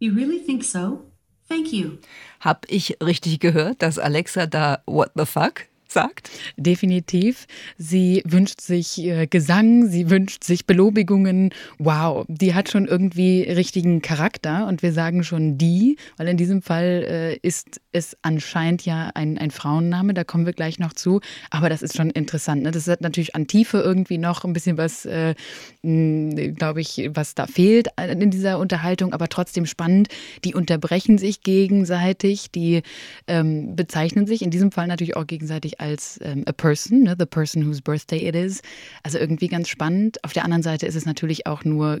You 0.00 0.12
really 0.12 0.38
think 0.38 0.64
so? 0.64 1.06
Thank 1.48 1.72
you. 1.72 1.98
Hab 2.40 2.66
ich 2.68 2.96
richtig 3.00 3.40
gehört, 3.40 3.82
dass 3.82 3.98
Alexa 3.98 4.46
da 4.46 4.82
What 4.86 5.12
the 5.14 5.26
fuck 5.26 5.66
sagt? 5.94 6.30
Definitiv. 6.58 7.46
Sie 7.78 8.22
wünscht 8.26 8.60
sich 8.60 9.02
äh, 9.02 9.26
Gesang, 9.26 9.88
sie 9.88 10.10
wünscht 10.10 10.44
sich 10.44 10.66
Belobigungen. 10.66 11.50
Wow, 11.78 12.26
die 12.28 12.54
hat 12.54 12.68
schon 12.68 12.86
irgendwie 12.86 13.42
richtigen 13.42 14.02
Charakter 14.02 14.66
und 14.66 14.82
wir 14.82 14.92
sagen 14.92 15.24
schon 15.24 15.56
die, 15.56 15.96
weil 16.18 16.28
in 16.28 16.36
diesem 16.36 16.60
Fall 16.60 17.06
äh, 17.08 17.36
ist 17.36 17.80
es 17.92 18.16
anscheinend 18.22 18.84
ja 18.84 19.10
ein, 19.14 19.38
ein 19.38 19.50
Frauenname, 19.50 20.12
da 20.12 20.24
kommen 20.24 20.44
wir 20.44 20.52
gleich 20.52 20.78
noch 20.78 20.92
zu. 20.92 21.20
Aber 21.50 21.70
das 21.70 21.82
ist 21.82 21.96
schon 21.96 22.10
interessant. 22.10 22.62
Ne? 22.62 22.70
Das 22.70 22.86
hat 22.88 23.00
natürlich 23.00 23.34
an 23.34 23.46
Tiefe 23.46 23.78
irgendwie 23.78 24.18
noch 24.18 24.44
ein 24.44 24.52
bisschen 24.52 24.76
was, 24.76 25.06
äh, 25.06 25.34
glaube 25.82 26.80
ich, 26.80 27.10
was 27.14 27.34
da 27.34 27.46
fehlt 27.46 27.88
in 27.96 28.30
dieser 28.30 28.58
Unterhaltung, 28.58 29.12
aber 29.12 29.28
trotzdem 29.28 29.64
spannend. 29.66 30.08
Die 30.44 30.54
unterbrechen 30.54 31.18
sich 31.18 31.42
gegenseitig, 31.42 32.50
die 32.50 32.82
ähm, 33.26 33.76
bezeichnen 33.76 34.26
sich 34.26 34.42
in 34.42 34.50
diesem 34.50 34.72
Fall 34.72 34.86
natürlich 34.86 35.16
auch 35.16 35.26
gegenseitig 35.26 35.80
als 35.84 36.18
ähm, 36.22 36.44
a 36.46 36.52
person, 36.52 37.02
ne? 37.02 37.14
the 37.18 37.26
person 37.26 37.66
whose 37.66 37.82
birthday 37.82 38.26
it 38.26 38.34
is. 38.34 38.62
Also 39.02 39.18
irgendwie 39.18 39.48
ganz 39.48 39.68
spannend. 39.68 40.22
Auf 40.24 40.32
der 40.32 40.44
anderen 40.44 40.62
Seite 40.62 40.86
ist 40.86 40.94
es 40.94 41.04
natürlich 41.04 41.46
auch 41.46 41.64
nur 41.64 42.00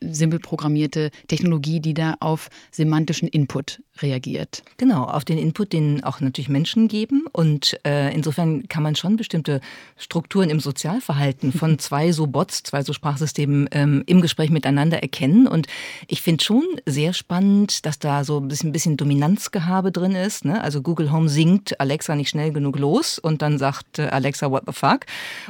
simpel 0.00 0.38
programmierte 0.38 1.10
Technologie, 1.28 1.80
die 1.80 1.94
da 1.94 2.16
auf 2.20 2.48
semantischen 2.70 3.28
Input 3.28 3.80
reagiert. 4.00 4.62
Genau, 4.78 5.04
auf 5.04 5.24
den 5.24 5.38
Input, 5.38 5.72
den 5.72 6.02
auch 6.02 6.20
natürlich 6.20 6.48
Menschen 6.48 6.88
geben. 6.88 7.26
Und 7.32 7.78
äh, 7.86 8.12
insofern 8.14 8.68
kann 8.68 8.82
man 8.82 8.96
schon 8.96 9.16
bestimmte 9.16 9.60
Strukturen 9.96 10.50
im 10.50 10.60
Sozialverhalten 10.60 11.52
von 11.52 11.78
zwei 11.78 12.12
so 12.12 12.26
Bots, 12.26 12.62
zwei 12.62 12.82
so 12.82 12.92
Sprachsystemen 12.92 13.68
ähm, 13.72 14.02
im 14.06 14.20
Gespräch 14.20 14.50
miteinander 14.50 15.02
erkennen. 15.02 15.46
Und 15.46 15.66
ich 16.08 16.22
finde 16.22 16.42
schon 16.42 16.64
sehr 16.86 17.12
spannend, 17.12 17.84
dass 17.84 17.98
da 17.98 18.24
so 18.24 18.38
ein 18.38 18.48
bisschen, 18.48 18.72
bisschen 18.72 18.96
Dominanzgehabe 18.96 19.92
drin 19.92 20.14
ist. 20.14 20.44
Ne? 20.44 20.62
Also 20.62 20.80
Google 20.82 21.12
Home 21.12 21.28
singt 21.28 21.78
Alexa 21.78 22.16
nicht 22.16 22.30
schnell 22.30 22.52
genug 22.52 22.78
los 22.78 23.18
und 23.18 23.42
dann 23.42 23.58
sagt 23.58 23.98
äh, 23.98 24.08
Alexa, 24.08 24.50
what 24.50 24.62
the 24.66 24.72
fuck? 24.72 25.00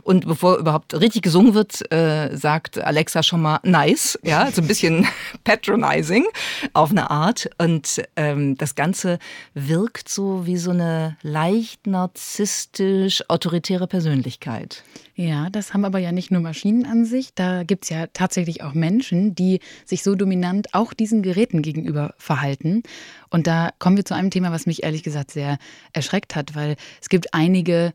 Und 0.02 0.26
bevor 0.26 0.58
überhaupt 0.58 0.94
richtig 0.94 1.22
gesungen 1.22 1.54
wird, 1.54 1.90
äh, 1.92 2.36
sagt 2.36 2.78
Alexa 2.78 3.22
schon 3.22 3.42
mal, 3.42 3.60
nice 3.62 3.91
nice, 3.92 4.18
ja, 4.22 4.50
so 4.50 4.62
ein 4.62 4.68
bisschen 4.68 5.06
patronizing 5.44 6.24
auf 6.72 6.90
eine 6.90 7.10
Art. 7.10 7.50
Und 7.58 8.02
ähm, 8.16 8.56
das 8.56 8.74
Ganze 8.74 9.18
wirkt 9.54 10.08
so 10.08 10.46
wie 10.46 10.56
so 10.56 10.70
eine 10.70 11.16
leicht 11.22 11.86
narzisstisch 11.86 13.28
autoritäre 13.28 13.86
Persönlichkeit. 13.86 14.82
Ja, 15.14 15.50
das 15.50 15.74
haben 15.74 15.84
aber 15.84 15.98
ja 15.98 16.10
nicht 16.10 16.30
nur 16.30 16.40
Maschinen 16.40 16.86
an 16.86 17.04
sich. 17.04 17.34
Da 17.34 17.64
gibt 17.64 17.84
es 17.84 17.90
ja 17.90 18.06
tatsächlich 18.12 18.62
auch 18.62 18.72
Menschen, 18.72 19.34
die 19.34 19.60
sich 19.84 20.02
so 20.02 20.14
dominant 20.14 20.74
auch 20.74 20.94
diesen 20.94 21.22
Geräten 21.22 21.62
gegenüber 21.62 22.14
verhalten. 22.16 22.82
Und 23.28 23.46
da 23.46 23.70
kommen 23.78 23.96
wir 23.96 24.04
zu 24.04 24.14
einem 24.14 24.30
Thema, 24.30 24.52
was 24.52 24.66
mich 24.66 24.82
ehrlich 24.82 25.02
gesagt 25.02 25.30
sehr 25.30 25.58
erschreckt 25.92 26.34
hat, 26.34 26.54
weil 26.54 26.76
es 27.00 27.08
gibt 27.08 27.34
einige 27.34 27.92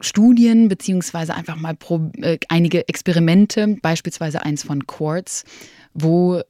Studien 0.00 0.68
beziehungsweise 0.68 1.34
einfach 1.34 1.56
mal 1.56 1.74
pro, 1.74 2.10
äh, 2.20 2.38
einige 2.48 2.88
Experimente, 2.88 3.76
beispielsweise 3.80 4.42
eins 4.42 4.62
von 4.62 4.86
Quartz, 4.86 5.44
wo 5.94 6.42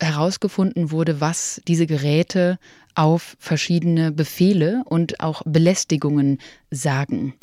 herausgefunden 0.00 0.90
wurde, 0.90 1.20
was 1.20 1.62
diese 1.66 1.86
Geräte 1.86 2.58
auf 2.94 3.36
verschiedene 3.38 4.12
Befehle 4.12 4.82
und 4.84 5.20
auch 5.20 5.42
Belästigungen 5.46 6.38
sagen. 6.70 7.34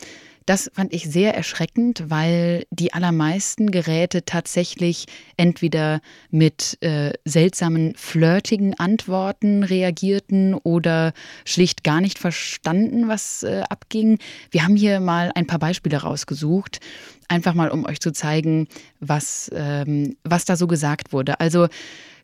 Das 0.50 0.72
fand 0.74 0.94
ich 0.94 1.03
sehr 1.03 1.36
erschreckend, 1.36 2.06
weil 2.08 2.65
die 2.72 2.91
allermeisten 2.91 3.70
Geräte 3.70 4.25
tatsächlich 4.25 5.06
entweder 5.38 6.01
mit 6.32 6.79
äh, 6.82 7.12
seltsamen, 7.24 7.94
flirtigen 7.94 8.74
Antworten 8.74 9.62
reagierten 9.62 10.56
oder 10.56 11.13
schlicht 11.46 11.84
gar 11.84 12.01
nicht 12.01 12.18
verstanden, 12.18 13.08
was 13.08 13.44
äh, 13.44 13.62
abging. 13.70 14.18
Wir 14.50 14.63
haben 14.63 14.75
hier 14.75 15.00
mal 15.00 15.32
ein 15.36 15.46
paar 15.46 15.60
Beispiele 15.60 15.98
rausgesucht, 15.98 16.79
einfach 17.27 17.53
mal 17.53 17.70
um 17.70 17.86
euch 17.86 18.00
zu 18.00 18.12
zeigen, 18.12 18.68
was, 19.00 19.51
ähm, 19.53 20.18
was 20.24 20.46
da 20.46 20.56
so 20.56 20.65
gesagt 20.65 21.13
wurde. 21.13 21.39
Also 21.39 21.68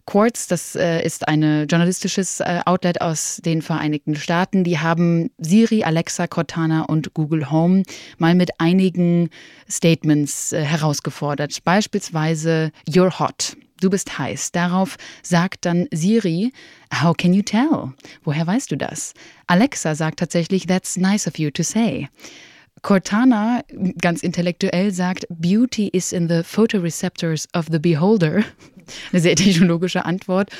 Quartz, 0.06 0.48
das 0.48 0.76
äh, 0.76 1.04
ist 1.04 1.28
ein 1.28 1.42
journalistisches 1.68 2.40
äh, 2.40 2.62
Outlet 2.66 3.02
aus 3.02 3.42
den 3.44 3.62
Vereinigten 3.62 4.16
Staaten. 4.16 4.64
Die 4.64 4.80
haben 4.80 5.32
Siri, 5.40 5.84
Alexa, 5.84 6.28
Cortana 6.28 6.84
und 6.84 7.14
Google 7.14 7.50
Home 7.50 7.84
mal 8.18 8.36
mit 8.36 8.52
einigen 8.60 9.30
Statements 9.70 10.54
äh, 10.54 10.62
herausgefordert. 10.62 11.64
Beispielsweise 11.64 12.72
You're 12.88 13.20
hot. 13.20 13.58
Du 13.82 13.90
bist 13.90 14.18
heiß. 14.18 14.52
Darauf 14.52 14.96
sagt 15.22 15.66
dann 15.66 15.88
Siri, 15.92 16.54
How 17.02 17.16
can 17.18 17.34
you 17.34 17.42
tell? 17.42 17.94
Woher 18.24 18.48
weißt 18.48 18.72
du 18.72 18.78
das? 18.78 19.14
Alexa 19.48 19.96
sagt 19.96 20.20
tatsächlich, 20.20 20.68
That's 20.68 20.98
nice 20.98 21.28
of 21.28 21.38
you 21.40 21.50
to 21.52 21.64
say. 21.64 22.10
Cortana, 22.86 23.64
ganz 24.00 24.22
intellektuell, 24.22 24.92
sagt, 24.92 25.26
Beauty 25.32 25.88
is 25.88 26.14
in 26.14 26.28
the 26.30 26.44
photoreceptors 26.44 27.48
of 27.52 27.66
the 27.72 27.80
beholder. 27.80 28.46
Eine 29.12 29.22
sehr 29.22 29.36
technologische 29.36 30.06
Antwort. 30.06 30.52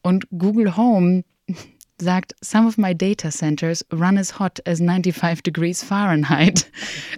Und 0.00 0.26
Google 0.30 0.78
Home 0.78 1.24
sagt, 2.04 2.34
some 2.40 2.68
of 2.68 2.78
my 2.78 2.94
data 2.94 3.30
centers 3.30 3.84
run 3.92 4.16
as 4.16 4.38
hot 4.38 4.60
as 4.66 4.78
95 4.78 5.42
degrees 5.42 5.82
Fahrenheit. 5.82 6.66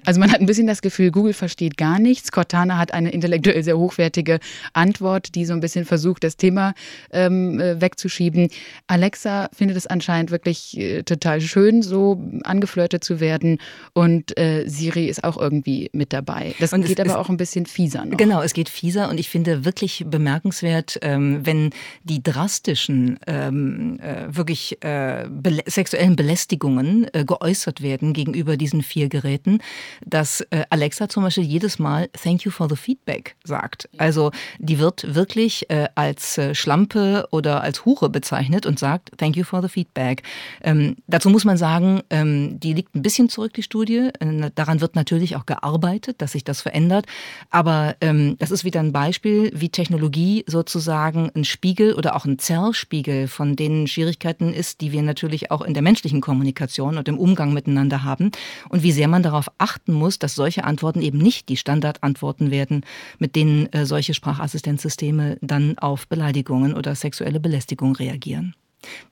Also 0.04 0.20
man 0.20 0.30
hat 0.30 0.40
ein 0.40 0.46
bisschen 0.46 0.66
das 0.66 0.82
Gefühl, 0.82 1.10
Google 1.10 1.32
versteht 1.32 1.76
gar 1.76 1.98
nichts. 1.98 2.30
Cortana 2.32 2.78
hat 2.78 2.94
eine 2.94 3.10
intellektuell 3.10 3.62
sehr 3.62 3.76
hochwertige 3.76 4.38
Antwort, 4.72 5.34
die 5.34 5.44
so 5.44 5.52
ein 5.52 5.60
bisschen 5.60 5.84
versucht, 5.84 6.24
das 6.24 6.36
Thema 6.36 6.74
ähm, 7.10 7.60
äh, 7.60 7.80
wegzuschieben. 7.80 8.48
Alexa 8.86 9.48
findet 9.52 9.76
es 9.76 9.86
anscheinend 9.86 10.30
wirklich 10.30 10.78
äh, 10.78 11.02
total 11.02 11.40
schön, 11.40 11.82
so 11.82 12.22
angeflirtet 12.44 13.04
zu 13.04 13.20
werden. 13.20 13.58
Und 13.92 14.38
äh, 14.38 14.64
Siri 14.66 15.06
ist 15.06 15.24
auch 15.24 15.36
irgendwie 15.36 15.90
mit 15.92 16.12
dabei. 16.12 16.54
Das 16.60 16.72
und 16.72 16.86
geht 16.86 17.00
aber 17.00 17.18
auch 17.18 17.28
ein 17.28 17.36
bisschen 17.36 17.66
fieser 17.66 18.04
noch. 18.04 18.16
Genau, 18.16 18.42
es 18.42 18.54
geht 18.54 18.68
fieser 18.68 19.10
und 19.10 19.18
ich 19.18 19.28
finde 19.28 19.64
wirklich 19.64 20.04
bemerkenswert, 20.06 20.98
ähm, 21.02 21.44
wenn 21.44 21.70
die 22.04 22.22
drastischen, 22.22 23.18
ähm, 23.26 23.98
äh, 24.00 24.26
wirklich 24.28 24.75
tatsächlich 24.76 24.82
äh, 24.82 25.26
be 25.28 25.62
sexuellen 25.66 26.16
Belästigungen 26.16 27.06
äh, 27.12 27.24
geäußert 27.24 27.82
werden 27.82 28.12
gegenüber 28.12 28.56
diesen 28.56 28.82
vier 28.82 29.08
Geräten, 29.08 29.60
dass 30.04 30.40
äh, 30.50 30.64
Alexa 30.70 31.08
zum 31.08 31.22
Beispiel 31.22 31.44
jedes 31.44 31.78
Mal 31.78 32.08
Thank 32.08 32.44
you 32.44 32.50
for 32.50 32.68
the 32.68 32.76
feedback 32.76 33.36
sagt. 33.44 33.88
Also 33.98 34.30
die 34.58 34.78
wird 34.78 35.14
wirklich 35.14 35.68
äh, 35.70 35.88
als 35.94 36.38
äh, 36.38 36.54
Schlampe 36.54 37.28
oder 37.30 37.62
als 37.62 37.84
Hure 37.84 38.10
bezeichnet 38.10 38.66
und 38.66 38.78
sagt 38.78 39.10
Thank 39.18 39.36
you 39.36 39.44
for 39.44 39.62
the 39.62 39.68
feedback. 39.68 40.22
Ähm, 40.62 40.96
dazu 41.06 41.30
muss 41.30 41.44
man 41.44 41.56
sagen, 41.56 42.02
ähm, 42.10 42.58
die 42.60 42.72
liegt 42.72 42.94
ein 42.94 43.02
bisschen 43.02 43.28
zurück, 43.28 43.54
die 43.54 43.62
Studie. 43.62 44.10
Äh, 44.20 44.50
daran 44.54 44.80
wird 44.80 44.94
natürlich 44.94 45.36
auch 45.36 45.46
gearbeitet, 45.46 46.20
dass 46.22 46.32
sich 46.32 46.44
das 46.44 46.60
verändert. 46.60 47.06
Aber 47.50 47.96
ähm, 48.00 48.36
das 48.38 48.50
ist 48.50 48.64
wieder 48.64 48.80
ein 48.80 48.92
Beispiel, 48.92 49.50
wie 49.54 49.68
Technologie 49.68 50.44
sozusagen 50.46 51.30
ein 51.34 51.44
Spiegel 51.44 51.94
oder 51.94 52.16
auch 52.16 52.24
ein 52.24 52.38
Zerrspiegel 52.38 53.28
von 53.28 53.56
den 53.56 53.86
Schwierigkeiten 53.86 54.52
ist, 54.56 54.80
die 54.80 54.92
wir 54.92 55.02
natürlich 55.02 55.50
auch 55.50 55.62
in 55.62 55.74
der 55.74 55.82
menschlichen 55.82 56.20
Kommunikation 56.20 56.98
und 56.98 57.08
im 57.08 57.18
Umgang 57.18 57.52
miteinander 57.52 58.02
haben 58.02 58.30
und 58.68 58.82
wie 58.82 58.92
sehr 58.92 59.08
man 59.08 59.22
darauf 59.22 59.48
achten 59.58 59.92
muss, 59.92 60.18
dass 60.18 60.34
solche 60.34 60.64
Antworten 60.64 61.02
eben 61.02 61.18
nicht 61.18 61.48
die 61.48 61.56
Standardantworten 61.56 62.50
werden, 62.50 62.84
mit 63.18 63.36
denen 63.36 63.72
äh, 63.72 63.86
solche 63.86 64.14
Sprachassistenzsysteme 64.14 65.38
dann 65.40 65.78
auf 65.78 66.08
Beleidigungen 66.08 66.74
oder 66.74 66.94
sexuelle 66.94 67.40
Belästigung 67.40 67.94
reagieren. 67.94 68.54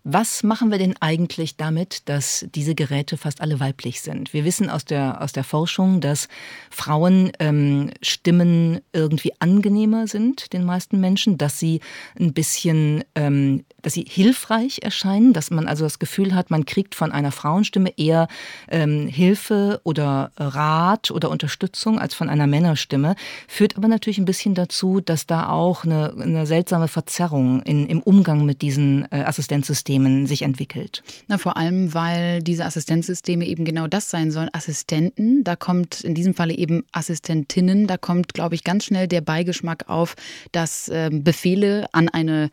Was 0.06 0.42
machen 0.42 0.70
wir 0.70 0.76
denn 0.76 0.94
eigentlich 1.00 1.56
damit, 1.56 2.08
dass 2.10 2.44
diese 2.54 2.74
Geräte 2.74 3.16
fast 3.16 3.40
alle 3.40 3.58
weiblich 3.58 4.02
sind? 4.02 4.34
Wir 4.34 4.44
wissen 4.44 4.68
aus 4.68 4.84
der, 4.84 5.22
aus 5.22 5.32
der 5.32 5.44
Forschung, 5.44 6.02
dass 6.02 6.28
Frauen 6.70 7.32
ähm, 7.38 7.90
Stimmen 8.02 8.80
irgendwie 8.92 9.32
angenehmer 9.38 10.06
sind, 10.06 10.52
den 10.52 10.64
meisten 10.64 11.00
Menschen, 11.00 11.38
dass 11.38 11.58
sie 11.58 11.80
ein 12.20 12.34
bisschen, 12.34 13.02
ähm, 13.14 13.64
dass 13.80 13.94
sie 13.94 14.04
hilfreich 14.06 14.80
erscheinen, 14.82 15.32
dass 15.32 15.50
man 15.50 15.66
also 15.66 15.84
das 15.84 15.98
Gefühl 15.98 16.34
hat, 16.34 16.50
man 16.50 16.66
kriegt 16.66 16.94
von 16.94 17.10
einer 17.10 17.32
Frauenstimme 17.32 17.90
eher 17.96 18.28
ähm, 18.68 19.08
Hilfe 19.08 19.80
oder 19.84 20.32
Rat 20.36 21.10
oder 21.10 21.30
Unterstützung 21.30 21.98
als 21.98 22.12
von 22.12 22.28
einer 22.28 22.46
Männerstimme, 22.46 23.16
führt 23.48 23.76
aber 23.76 23.88
natürlich 23.88 24.18
ein 24.18 24.26
bisschen 24.26 24.54
dazu, 24.54 25.00
dass 25.00 25.26
da 25.26 25.48
auch 25.48 25.84
eine, 25.84 26.14
eine 26.20 26.46
seltsame 26.46 26.88
Verzerrung 26.88 27.62
in, 27.62 27.86
im 27.86 28.02
Umgang 28.02 28.44
mit 28.44 28.60
diesen 28.60 29.10
äh, 29.10 29.22
Assistenten 29.22 29.63
Assistenzsystemen 29.64 30.26
sich 30.26 30.42
entwickelt? 30.42 31.02
Na, 31.26 31.38
vor 31.38 31.56
allem, 31.56 31.94
weil 31.94 32.42
diese 32.42 32.64
Assistenzsysteme 32.66 33.46
eben 33.46 33.64
genau 33.64 33.86
das 33.86 34.10
sein 34.10 34.30
sollen. 34.30 34.50
Assistenten, 34.52 35.42
da 35.42 35.56
kommt 35.56 36.02
in 36.02 36.14
diesem 36.14 36.34
Falle 36.34 36.54
eben 36.54 36.84
Assistentinnen, 36.92 37.86
da 37.86 37.96
kommt, 37.96 38.34
glaube 38.34 38.54
ich, 38.54 38.64
ganz 38.64 38.84
schnell 38.84 39.08
der 39.08 39.22
Beigeschmack 39.22 39.88
auf, 39.88 40.16
dass 40.52 40.88
äh, 40.88 41.10
Befehle 41.10 41.86
an 41.92 42.08
eine 42.08 42.50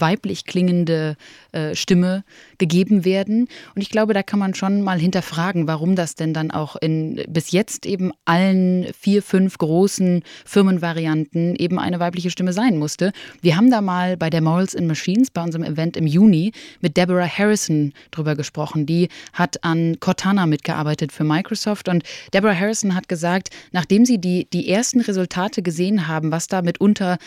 weiblich 0.00 0.44
klingende 0.44 1.16
äh, 1.52 1.74
Stimme 1.74 2.24
gegeben 2.58 3.04
werden. 3.04 3.48
Und 3.74 3.82
ich 3.82 3.90
glaube, 3.90 4.14
da 4.14 4.22
kann 4.22 4.38
man 4.38 4.54
schon 4.54 4.82
mal 4.82 4.98
hinterfragen, 4.98 5.66
warum 5.66 5.96
das 5.96 6.14
denn 6.14 6.34
dann 6.34 6.50
auch 6.50 6.76
in 6.76 7.22
bis 7.28 7.50
jetzt 7.50 7.86
eben 7.86 8.12
allen 8.24 8.86
vier, 8.98 9.22
fünf 9.22 9.58
großen 9.58 10.22
Firmenvarianten 10.44 11.56
eben 11.56 11.78
eine 11.78 12.00
weibliche 12.00 12.30
Stimme 12.30 12.52
sein 12.52 12.78
musste. 12.78 13.12
Wir 13.40 13.56
haben 13.56 13.70
da 13.70 13.80
mal 13.80 14.16
bei 14.16 14.30
der 14.30 14.40
Morals 14.40 14.74
in 14.74 14.86
Machines, 14.86 15.30
bei 15.30 15.42
unserem 15.42 15.64
Event 15.64 15.96
im 15.96 16.06
Juni, 16.06 16.52
mit 16.80 16.96
Deborah 16.96 17.28
Harrison 17.28 17.92
drüber 18.10 18.34
gesprochen. 18.36 18.86
Die 18.86 19.08
hat 19.32 19.62
an 19.64 19.98
Cortana 20.00 20.46
mitgearbeitet 20.46 21.12
für 21.12 21.24
Microsoft. 21.24 21.88
Und 21.88 22.04
Deborah 22.32 22.58
Harrison 22.58 22.94
hat 22.94 23.08
gesagt, 23.08 23.50
nachdem 23.72 24.04
sie 24.04 24.18
die, 24.18 24.46
die 24.52 24.68
ersten 24.68 25.00
Resultate 25.00 25.62
gesehen 25.62 26.08
haben, 26.08 26.32
was 26.32 26.46
da 26.46 26.62
mitunter 26.62 27.18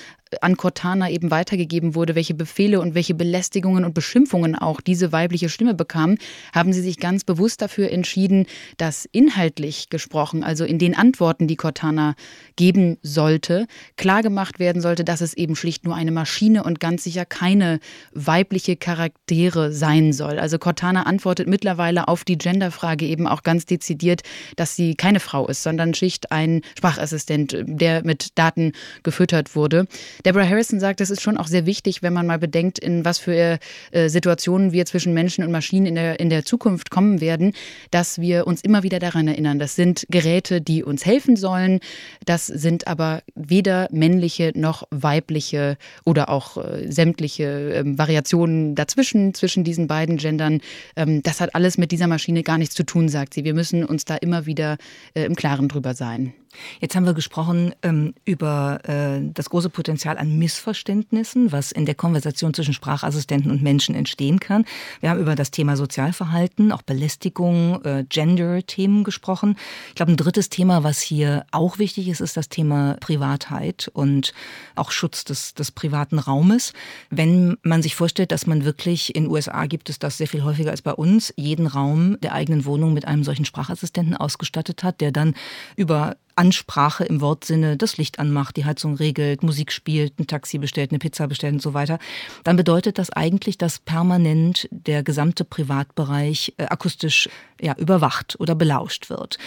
an 0.42 0.58
Cortana 0.58 1.10
eben 1.10 1.32
weitergegeben 1.32 1.96
wurde, 1.96 2.16
welche 2.16 2.34
Befehle 2.34 2.82
und 2.82 2.96
welche 2.96 3.14
Belästigungen 3.14 3.86
und 3.86 3.94
Beschimpfungen 3.94 4.56
auch 4.56 4.82
diese 4.82 5.12
weibliche 5.12 5.50
Stimme 5.50 5.74
bekam, 5.74 6.18
haben 6.54 6.74
sie 6.74 6.82
sich 6.82 6.98
ganz 6.98 7.24
bewusst 7.24 7.62
dafür 7.62 7.92
entschieden, 7.92 8.48
dass 8.78 9.08
inhaltlich 9.12 9.90
gesprochen, 9.90 10.44
also 10.44 10.66
in 10.66 10.80
den 10.80 10.96
Antworten, 10.96 11.48
die 11.48 11.56
Cortana 11.56 12.16
geben 12.56 12.98
sollte, 13.02 13.68
klargemacht 13.98 14.60
werden 14.60 14.82
sollte, 14.82 15.04
dass 15.04 15.22
es 15.22 15.34
eben 15.34 15.56
schlicht 15.56 15.86
nur 15.86 15.96
eine 15.96 16.12
Maschine 16.12 16.64
und 16.64 16.80
ganz 16.80 17.04
sicher 17.04 17.26
keine 17.26 17.80
weibliche 18.14 18.76
Charaktere 18.76 19.72
sein 19.72 20.12
soll. 20.12 20.40
Also 20.40 20.58
Cortana 20.58 21.04
antwortet 21.04 21.48
mittlerweile 21.48 22.08
auf 22.08 22.24
die 22.24 22.38
Genderfrage 22.38 23.06
eben 23.06 23.28
auch 23.28 23.44
ganz 23.44 23.66
dezidiert, 23.66 24.22
dass 24.56 24.76
sie 24.76 24.96
keine 24.96 25.20
Frau 25.20 25.48
ist, 25.48 25.64
sondern 25.64 25.94
schlicht 25.94 26.32
ein 26.32 26.62
Sprachassistent, 26.78 27.56
der 27.66 28.04
mit 28.04 28.30
Daten 28.36 28.72
gefüttert 29.04 29.56
wurde. 29.56 29.88
Deborah 30.26 30.48
Harrison 30.48 30.80
sagt, 30.80 31.02
es 31.02 31.10
ist 31.10 31.22
schon 31.22 31.38
auch 31.38 31.48
sehr 31.48 31.66
wichtig, 31.66 32.02
wenn 32.04 32.14
man 32.14 32.28
mal 32.28 32.40
bedenkt, 32.40 32.80
in 32.80 33.06
was 33.06 33.20
für 33.20 33.60
äh, 33.92 34.10
Situationen 34.10 34.72
wir 34.72 34.86
zwischen 34.86 35.14
Menschen 35.14 35.44
und 35.44 35.52
Maschinen 35.52 35.86
in 35.86 35.96
der, 35.96 36.20
in 36.20 36.30
der 36.30 36.46
Zukunft 36.46 36.92
kommen 36.92 37.22
werden, 37.22 37.54
dass 37.92 38.20
wir 38.20 38.48
uns 38.48 38.62
immer 38.62 38.84
wieder 38.84 39.00
daran 39.00 39.28
erinnern. 39.28 39.60
Das 39.60 39.76
sind 39.76 40.06
Geräte, 40.10 40.62
die 40.62 40.84
uns 40.84 41.06
helfen 41.06 41.36
sollen. 41.36 41.80
Das 42.26 42.48
sind 42.48 42.88
aber 42.88 43.22
weder 43.36 43.88
männliche 43.92 44.52
noch 44.56 44.84
weibliche 44.92 45.78
oder 46.06 46.30
auch 46.30 46.58
äh, 46.58 46.92
sämtliche 46.92 47.44
äh, 47.46 47.84
Variationen 47.86 48.76
dazwischen, 48.76 49.34
zwischen 49.34 49.64
diesen 49.64 49.88
beiden 49.88 50.18
Gendern. 50.18 50.62
Ähm, 50.96 51.22
das 51.24 51.42
hat 51.42 51.56
alles 51.56 51.78
mit 51.78 51.92
dieser 51.92 52.08
Maschine 52.08 52.44
gar 52.44 52.58
nichts 52.58 52.76
zu 52.76 52.84
tun, 52.84 53.10
sagt 53.10 53.34
sie. 53.34 53.44
Wir 53.44 53.54
müssen 53.54 53.84
uns 53.84 54.06
da 54.06 54.16
immer 54.16 54.46
wieder 54.46 54.78
äh, 55.14 55.26
im 55.26 55.36
Klaren 55.36 55.68
drüber 55.68 55.94
sein. 55.94 56.34
Jetzt 56.80 56.96
haben 56.96 57.06
wir 57.06 57.14
gesprochen 57.14 57.74
ähm, 57.82 58.14
über 58.26 58.80
äh, 58.84 59.22
das 59.34 59.50
große 59.50 59.70
Potenzial 59.70 60.18
an 60.18 60.38
Missverständnissen, 60.38 61.52
was 61.52 61.72
in 61.72 61.86
der 61.86 61.96
Konversation 61.96 62.54
zwischen 62.54 62.74
Sprachassistenten 62.74 63.52
und 63.52 63.62
Menschen 63.62 63.96
entstehen 63.96 64.40
kann. 64.40 64.66
Wir 65.02 65.10
haben 65.10 65.20
über 65.20 65.36
das 65.36 65.52
Thema 65.52 65.78
Sozialverhalten, 65.78 66.72
auch 66.72 66.82
Belästigung, 66.82 67.84
äh, 67.84 68.06
Gender-Themen 68.08 69.04
gesprochen. 69.04 69.56
Ich 69.90 69.96
glaube, 69.96 70.12
ein 70.12 70.18
drittes 70.18 70.50
Thema, 70.50 70.84
was 70.84 71.00
hier 71.02 71.46
auch 71.52 71.78
wichtig 71.80 72.08
ist, 72.08 72.22
ist 72.22 72.38
das 72.38 72.50
Thema 72.50 72.98
Privatheit 73.00 73.90
und 73.94 74.34
auch 74.76 74.92
Schutz 74.92 75.24
des, 75.24 75.54
des 75.54 75.72
privaten 75.72 76.20
Raumes. 76.20 76.74
Wenn 77.10 77.58
man 77.64 77.82
sich 77.82 77.96
vorstellt, 77.96 78.32
dass 78.32 78.48
man 78.48 78.66
wirklich 78.66 79.16
in 79.16 79.28
USA 79.30 79.66
gibt 79.66 79.90
es 79.90 80.00
das 80.00 80.18
sehr 80.18 80.28
viel 80.28 80.44
häufiger 80.44 80.72
als 80.72 80.82
bei 80.82 80.94
uns, 80.94 81.34
jeden 81.38 81.68
Raum 81.68 82.20
der 82.22 82.34
eigenen 82.34 82.66
Wohnung 82.66 82.94
mit 82.94 83.06
einem 83.06 83.24
solchen 83.24 83.46
Sprachassistenten 83.46 84.16
ausgestattet 84.16 84.84
hat, 84.84 85.02
der 85.02 85.12
dann 85.12 85.36
über 85.76 86.16
Ansprache 86.36 87.06
im 87.06 87.22
Wortsinne 87.22 87.78
das 87.78 87.98
Licht 87.98 88.20
anmacht, 88.20 88.58
die 88.58 88.66
Heizung 88.66 88.96
regelt, 88.96 89.44
Musik 89.44 89.72
spielt, 89.72 90.20
ein 90.20 90.28
Taxi 90.28 90.58
bestellt, 90.58 90.92
eine 90.92 91.00
Pizza 91.00 91.28
bestellt 91.28 91.54
und 91.54 91.62
so 91.62 91.74
weiter, 91.74 92.00
dann 92.44 92.56
bedeutet 92.56 92.98
das 92.98 93.10
eigentlich, 93.10 93.58
dass 93.58 93.80
permanent 93.80 94.68
der 94.72 95.04
gesamte 95.04 95.46
Privatbereich 95.46 96.54
äh, 96.58 96.66
akustisch 96.66 97.30
ja, 97.62 97.76
überwacht 97.78 98.36
oder 98.40 98.56
belauscht 98.56 99.10
wird. 99.10 99.38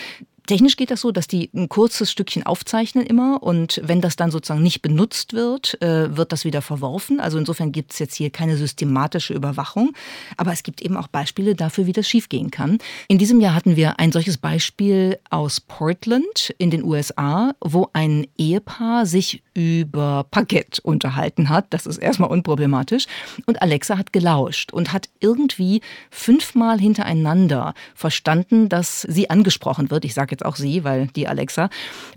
Technisch 0.48 0.76
geht 0.76 0.90
das 0.90 1.02
so, 1.02 1.12
dass 1.12 1.26
die 1.26 1.50
ein 1.54 1.68
kurzes 1.68 2.10
Stückchen 2.10 2.42
aufzeichnen 2.42 3.04
immer 3.04 3.42
und 3.42 3.82
wenn 3.84 4.00
das 4.00 4.16
dann 4.16 4.30
sozusagen 4.30 4.62
nicht 4.62 4.80
benutzt 4.80 5.34
wird, 5.34 5.80
äh, 5.82 6.16
wird 6.16 6.32
das 6.32 6.46
wieder 6.46 6.62
verworfen. 6.62 7.20
Also 7.20 7.36
insofern 7.36 7.70
gibt 7.70 7.92
es 7.92 7.98
jetzt 7.98 8.14
hier 8.14 8.30
keine 8.30 8.56
systematische 8.56 9.34
Überwachung, 9.34 9.92
aber 10.38 10.50
es 10.50 10.62
gibt 10.62 10.80
eben 10.80 10.96
auch 10.96 11.08
Beispiele 11.08 11.54
dafür, 11.54 11.84
wie 11.84 11.92
das 11.92 12.08
schiefgehen 12.08 12.50
kann. 12.50 12.78
In 13.08 13.18
diesem 13.18 13.42
Jahr 13.42 13.54
hatten 13.54 13.76
wir 13.76 14.00
ein 14.00 14.10
solches 14.10 14.38
Beispiel 14.38 15.18
aus 15.28 15.60
Portland 15.60 16.54
in 16.56 16.70
den 16.70 16.82
USA, 16.82 17.52
wo 17.60 17.90
ein 17.92 18.26
Ehepaar 18.38 19.04
sich 19.04 19.42
über 19.52 20.24
Parkett 20.30 20.78
unterhalten 20.78 21.50
hat. 21.50 21.66
Das 21.70 21.84
ist 21.84 21.98
erstmal 21.98 22.30
unproblematisch. 22.30 23.04
Und 23.44 23.60
Alexa 23.60 23.98
hat 23.98 24.14
gelauscht 24.14 24.72
und 24.72 24.94
hat 24.94 25.10
irgendwie 25.20 25.82
fünfmal 26.10 26.80
hintereinander 26.80 27.74
verstanden, 27.94 28.70
dass 28.70 29.02
sie 29.02 29.28
angesprochen 29.28 29.90
wird. 29.90 30.06
Ich 30.06 30.14
sage 30.14 30.37
jetzt 30.38 30.44
auch 30.44 30.56
sie, 30.56 30.84
weil 30.84 31.08
die 31.08 31.28
Alexa. 31.28 31.68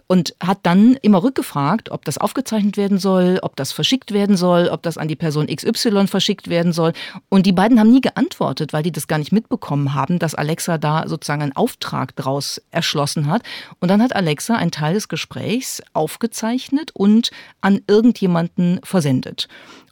Und 0.08 0.36
hat 0.44 0.60
dann 0.64 0.98
immer 1.02 1.24
rückgefragt, 1.24 1.90
ob 1.90 2.06
das 2.06 2.18
aufgezeichnet 2.18 2.78
werden 2.78 2.98
soll, 2.98 3.40
ob 3.42 3.56
das 3.56 3.72
verschickt 3.72 4.12
werden 4.12 4.36
soll, 4.36 4.68
ob 4.68 4.84
das 4.84 4.98
an 4.98 5.08
die 5.08 5.16
Person 5.16 5.48
XY 5.48 6.08
verschickt 6.08 6.50
werden 6.50 6.74
soll. 6.74 6.94
Und 7.30 7.46
die 7.46 7.54
beiden 7.54 7.80
haben 7.80 7.92
nie 7.92 8.02
geantwortet, 8.02 8.74
weil 8.74 8.84
die 8.84 8.92
das 8.92 9.08
gar 9.08 9.20
nicht 9.20 9.32
mitbekommen 9.32 9.94
haben, 9.94 10.20
dass 10.20 10.36
Alexa 10.36 10.78
da 10.78 11.08
sozusagen 11.08 11.42
einen 11.42 11.56
Auftrag 11.56 12.16
draus 12.16 12.62
erschlossen 12.72 13.28
hat. 13.28 13.44
Und 13.80 13.90
dann 13.90 14.02
hat 14.02 14.16
Alexa 14.16 14.56
einen 14.56 14.72
Teil 14.72 14.94
des 14.94 15.08
Gesprächs 15.08 15.82
aufgezeichnet 15.94 16.92
und 16.94 17.32
an 17.62 17.82
irgendjemanden 17.88 18.80
versendet 18.84 19.48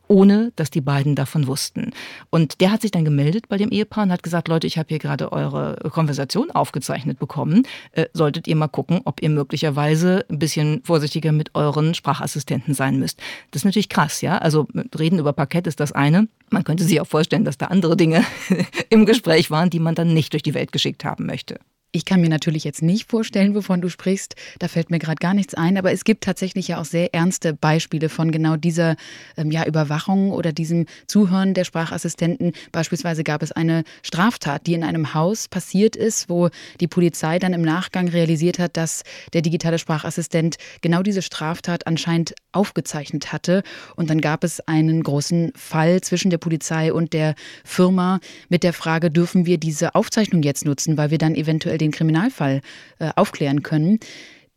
ohne 0.10 0.52
dass 0.56 0.70
die 0.72 0.82
beiden 0.82 1.16
davon 1.16 1.48
wussten. 1.48 1.92
Und 2.30 2.60
der 2.60 2.72
hat 2.72 2.82
sich 2.82 2.92
dann 2.92 3.06
gemeldet 3.06 3.48
bei 3.48 3.58
dem 3.58 3.70
Ehepaar 3.70 4.04
und 4.04 4.12
hat 4.12 4.24
gesagt, 4.24 4.48
Leute, 4.48 4.68
ich 4.68 4.78
habe 4.78 4.90
hier 4.90 5.00
gerade 5.00 5.32
eure 5.32 5.78
Konversation 5.92 6.52
aufgezeichnet 6.52 7.20
bekommen. 7.20 7.66
Äh, 7.94 8.08
solltet 8.14 8.48
ihr 8.48 8.56
mal 8.56 8.68
gucken, 8.68 9.02
ob 9.06 9.22
ihr 9.22 9.30
möglicherweise 9.30 10.26
ein 10.30 10.40
bisschen 10.40 10.82
vorsichtiger 10.84 11.32
mit 11.32 11.56
euren 11.56 11.94
Sprachassistenten 11.94 12.74
sein 12.74 13.00
müsst. 13.00 13.20
Das 13.52 13.62
ist 13.62 13.66
natürlich 13.66 13.90
krass, 13.90 14.22
ja. 14.22 14.40
Also 14.40 14.68
reden 14.98 15.20
über 15.20 15.32
Parkett 15.32 15.68
ist 15.68 15.80
das 15.80 15.92
eine. 15.92 16.28
Man 16.50 16.64
könnte 16.64 16.84
sich 16.84 17.00
auch 17.00 17.08
vorstellen, 17.08 17.46
dass 17.46 17.58
da 17.58 17.68
andere 17.68 17.96
Dinge 17.96 18.26
im 18.90 19.06
Gespräch 19.06 19.52
waren, 19.52 19.70
die 19.70 19.80
man 19.80 19.96
dann 19.96 20.14
nicht 20.14 20.34
durch 20.34 20.44
die 20.44 20.56
Welt 20.56 20.72
geschickt 20.72 21.06
haben 21.06 21.28
möchte. 21.28 21.60
Ich 21.92 22.06
kann 22.06 22.22
mir 22.22 22.30
natürlich 22.30 22.66
jetzt 22.66 22.84
nicht 22.84 23.10
vorstellen, 23.10 23.56
wovon 23.56 23.82
du 23.82 23.90
sprichst. 23.90 24.36
Da 24.60 24.68
fällt 24.68 24.92
mir 24.92 25.00
gerade 25.00 25.16
gar 25.16 25.34
nichts 25.34 25.56
ein. 25.56 25.76
Aber 25.76 25.92
es 25.92 26.04
gibt 26.04 26.24
tatsächlich 26.24 26.68
ja 26.68 26.80
auch 26.80 26.86
sehr 26.86 27.16
ernste 27.16 27.56
Beispiele 27.56 28.10
von 28.10 28.32
genau 28.32 28.58
dieser 28.58 28.96
ähm, 29.38 29.50
ja, 29.50 29.66
Überwachung 29.66 30.32
oder 30.32 30.52
diesem 30.52 30.86
Zuhören 31.08 31.56
der 31.56 31.64
Sprachassistenten. 31.64 32.52
Beispielsweise 32.72 33.24
gab 33.24 33.42
es 33.42 33.52
eine 33.52 33.86
Straftat, 34.04 34.68
die 34.68 34.76
in 34.76 34.84
einem 34.84 35.16
Haus 35.16 35.48
passiert 35.48 35.96
ist, 35.96 36.30
wo 36.30 36.50
die 36.80 36.88
Polizei 36.88 37.40
dann 37.40 37.54
im 37.54 37.64
Nachgang 37.64 38.08
realisiert 38.08 38.60
hat, 38.60 38.78
dass 38.78 39.02
der 39.34 39.42
digitale 39.42 39.80
Sprachassistent 39.80 40.58
genau 40.82 41.02
diese 41.02 41.24
Straftat 41.24 41.88
anscheinend 41.88 42.36
aufgezeichnet 42.52 43.32
hatte. 43.32 43.64
Und 43.96 44.10
dann 44.10 44.22
gab 44.22 44.44
es 44.44 44.60
einen 44.62 45.04
großen 45.04 45.52
Fall 45.56 46.02
zwischen 46.02 46.30
der 46.30 46.38
Polizei 46.38 46.92
und 46.94 47.14
der 47.14 47.36
Firma 47.64 48.20
mit 48.50 48.64
der 48.64 48.74
Frage, 48.74 49.12
dürfen 49.12 49.46
wir 49.46 49.58
diese 49.58 49.96
Aufzeichnung 49.96 50.44
jetzt 50.44 50.66
nutzen, 50.66 50.98
weil 50.98 51.12
wir 51.12 51.18
dann 51.18 51.36
eventuell 51.36 51.78
den 51.78 51.92
Kriminalfall 51.92 52.62
äh, 53.00 53.10
aufklären 53.16 53.64
können. 53.64 54.00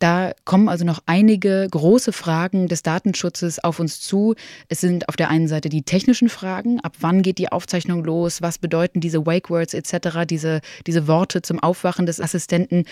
Da 0.03 0.33
kommen 0.43 0.67
also 0.67 0.83
noch 0.83 0.99
einige 1.05 1.65
große 1.71 2.11
Fragen 2.11 2.67
des 2.67 2.83
Datenschutzes 2.83 3.63
auf 3.63 3.79
uns 3.79 4.01
zu. 4.01 4.35
Es 4.67 4.81
sind 4.81 5.07
auf 5.07 5.15
der 5.15 5.29
einen 5.29 5.47
Seite 5.47 5.69
die 5.69 5.83
technischen 5.83 6.27
Fragen, 6.27 6.81
ab 6.81 6.97
wann 6.99 7.21
geht 7.21 7.37
die 7.37 7.53
Aufzeichnung 7.53 8.03
los, 8.03 8.41
was 8.41 8.57
bedeuten 8.57 8.99
diese 8.99 9.25
Wake 9.25 9.49
Words 9.49 9.73
etc., 9.73 10.25
diese, 10.29 10.59
diese 10.87 11.07
Worte 11.07 11.41
zum 11.41 11.59
Aufwachen 11.59 12.05
des 12.05 12.19
Assistenten. 12.19 12.83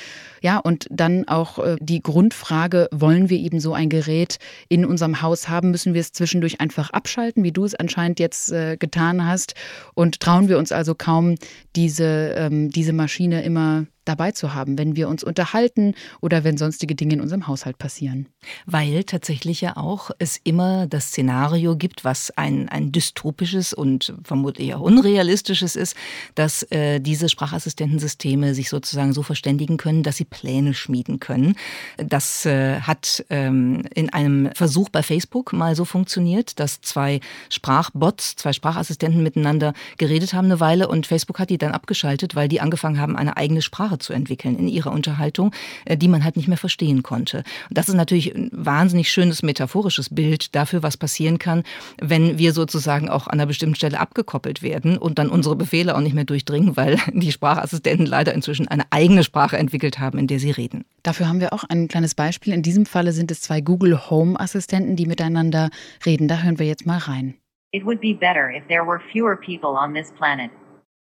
Ja, 0.42 0.58
und 0.60 0.88
dann 0.90 1.28
auch 1.28 1.60
äh, 1.60 1.76
die 1.82 2.02
Grundfrage, 2.02 2.88
wollen 2.94 3.30
wir 3.30 3.40
eben 3.40 3.60
so 3.60 3.74
ein 3.74 3.90
Gerät 3.90 4.38
in 4.70 4.86
unserem 4.86 5.22
Haus 5.22 5.50
haben, 5.50 5.72
müssen 5.72 5.94
wir 5.94 6.00
es 6.00 6.14
zwischendurch 6.14 6.62
einfach 6.62 6.92
abschalten, 6.92 7.44
wie 7.44 7.52
du 7.52 7.66
es 7.66 7.76
anscheinend 7.76 8.22
jetzt 8.22 8.54
äh, 8.54 8.78
getan 8.78 9.28
hast. 9.28 9.54
Und 9.96 10.22
trauen 10.22 10.48
wir 10.48 10.58
uns 10.58 10.72
also 10.72 10.96
kaum, 10.96 11.36
diese, 11.76 12.36
ähm, 12.38 12.70
diese 12.70 12.94
Maschine 12.94 13.44
immer 13.44 13.86
dabei 14.06 14.32
zu 14.32 14.54
haben, 14.54 14.78
wenn 14.78 14.96
wir 14.96 15.08
uns 15.08 15.24
unterhalten 15.24 15.94
oder 16.22 16.44
wenn 16.44 16.58
sonstige 16.58 16.96
Dinge 16.96 17.14
in 17.14 17.22
unserem 17.22 17.48
Haushalt 17.48 17.78
passieren. 17.78 18.28
Weil 18.66 19.04
tatsächlich 19.04 19.62
ja 19.62 19.78
auch 19.78 20.12
es 20.20 20.40
immer 20.44 20.88
das 20.88 21.08
Szenario 21.08 21.76
gibt, 21.76 22.04
was 22.04 22.32
ein, 22.32 22.70
ein 22.70 22.92
dystopisches 22.92 23.74
und 23.74 24.14
vermutlich 24.24 24.74
auch 24.74 24.82
unrealistisches 24.82 25.76
ist, 25.76 25.96
dass 26.36 26.64
äh, 26.72 27.00
diese 27.00 27.30
Sprachassistentensysteme 27.30 28.56
sich 28.56 28.70
sozusagen 28.70 29.14
so 29.14 29.24
verständigen 29.24 29.78
können, 29.78 30.04
dass 30.04 30.18
sie 30.18 30.26
Pläne 30.26 30.74
schmieden 30.74 31.20
können. 31.20 31.56
Das 31.98 32.46
äh, 32.46 32.82
hat 32.82 33.24
ähm, 33.30 33.84
in 33.94 34.10
einem 34.10 34.50
Versuch 34.56 34.90
bei 34.90 35.04
Facebook 35.04 35.54
mal 35.54 35.76
so 35.76 35.86
funktioniert, 35.86 36.60
dass 36.60 36.82
zwei 36.82 37.20
Sprachbots, 37.50 38.36
zwei 38.36 38.54
Sprachassistenten 38.54 39.22
miteinander 39.22 39.74
geredet 39.98 40.34
haben 40.34 40.46
eine 40.46 40.60
Weile 40.60 40.88
und 40.88 41.08
Facebook 41.08 41.40
hat 41.40 41.50
die 41.50 41.58
dann 41.58 41.72
abgeschaltet, 41.72 42.36
weil 42.36 42.48
die 42.48 42.62
angefangen 42.62 43.00
haben, 43.00 43.16
eine 43.16 43.38
eigene 43.38 43.62
Sprache 43.62 43.91
zu 44.00 44.14
entwickeln 44.14 44.58
in 44.58 44.68
ihrer 44.68 44.92
Unterhaltung, 44.92 45.52
äh, 45.86 45.98
die 45.98 46.08
man 46.08 46.24
halt 46.24 46.36
nicht 46.36 46.48
mehr 46.48 46.58
verstehen 46.58 47.04
konnte. 47.04 47.44
Und 47.70 47.78
das 47.78 47.90
ist 47.90 47.96
natürlich 47.96 48.36
ein 48.36 48.50
wahnsinnig 48.54 49.12
schönes 49.12 49.44
metaphorisches 49.44 50.14
Bild 50.14 50.56
dafür, 50.56 50.84
was 50.84 50.98
passieren 50.98 51.40
kann, 51.40 51.64
wenn 52.00 52.38
wir 52.38 52.54
sozusagen 52.54 53.10
auch 53.10 53.28
an 53.28 53.34
einer 53.34 53.46
bestimmten 53.46 53.76
Stelle 53.76 54.00
abgekoppelt 54.00 54.62
werden 54.62 54.98
und 54.98 55.20
dann 55.20 55.30
unsere 55.30 55.56
Befehle 55.56 55.96
auch 55.96 56.02
nicht 56.02 56.14
mehr 56.14 56.26
durchdringen, 56.26 56.78
weil 56.78 56.98
die 57.14 57.32
Sprachassistenten 57.32 58.06
leider 58.06 58.34
inzwischen 58.34 58.68
eine 58.68 58.84
eigene 58.92 59.24
Sprache 59.24 59.58
entwickelt 59.58 60.00
haben, 60.00 60.18
in 60.18 60.28
der 60.28 60.40
sie 60.40 60.52
reden. 60.52 60.86
Dafür 61.04 61.28
haben 61.28 61.40
wir 61.40 61.54
auch 61.54 61.64
ein 61.64 61.88
kleines 61.88 62.16
Beispiel. 62.16 62.54
In 62.54 62.62
diesem 62.62 62.86
Falle 62.86 63.12
sind 63.12 63.32
es 63.32 63.42
zwei 63.42 63.62
Google 63.62 64.10
Home 64.10 64.40
Assistenten, 64.40 64.96
die 64.96 65.06
miteinander 65.06 65.70
reden. 66.06 66.28
Da 66.28 66.42
hören 66.42 66.60
wir 66.60 66.68
jetzt 66.68 66.86
mal 66.86 66.98
rein. 66.98 67.36
It 67.74 67.86
would 67.86 68.02
be 68.02 68.14
better 68.14 68.52
if 68.52 68.68
there 68.68 68.86
were 68.86 69.00
fewer 69.12 69.38
people 69.38 69.78
on 69.78 69.94
this 69.94 70.12
planet. 70.12 70.52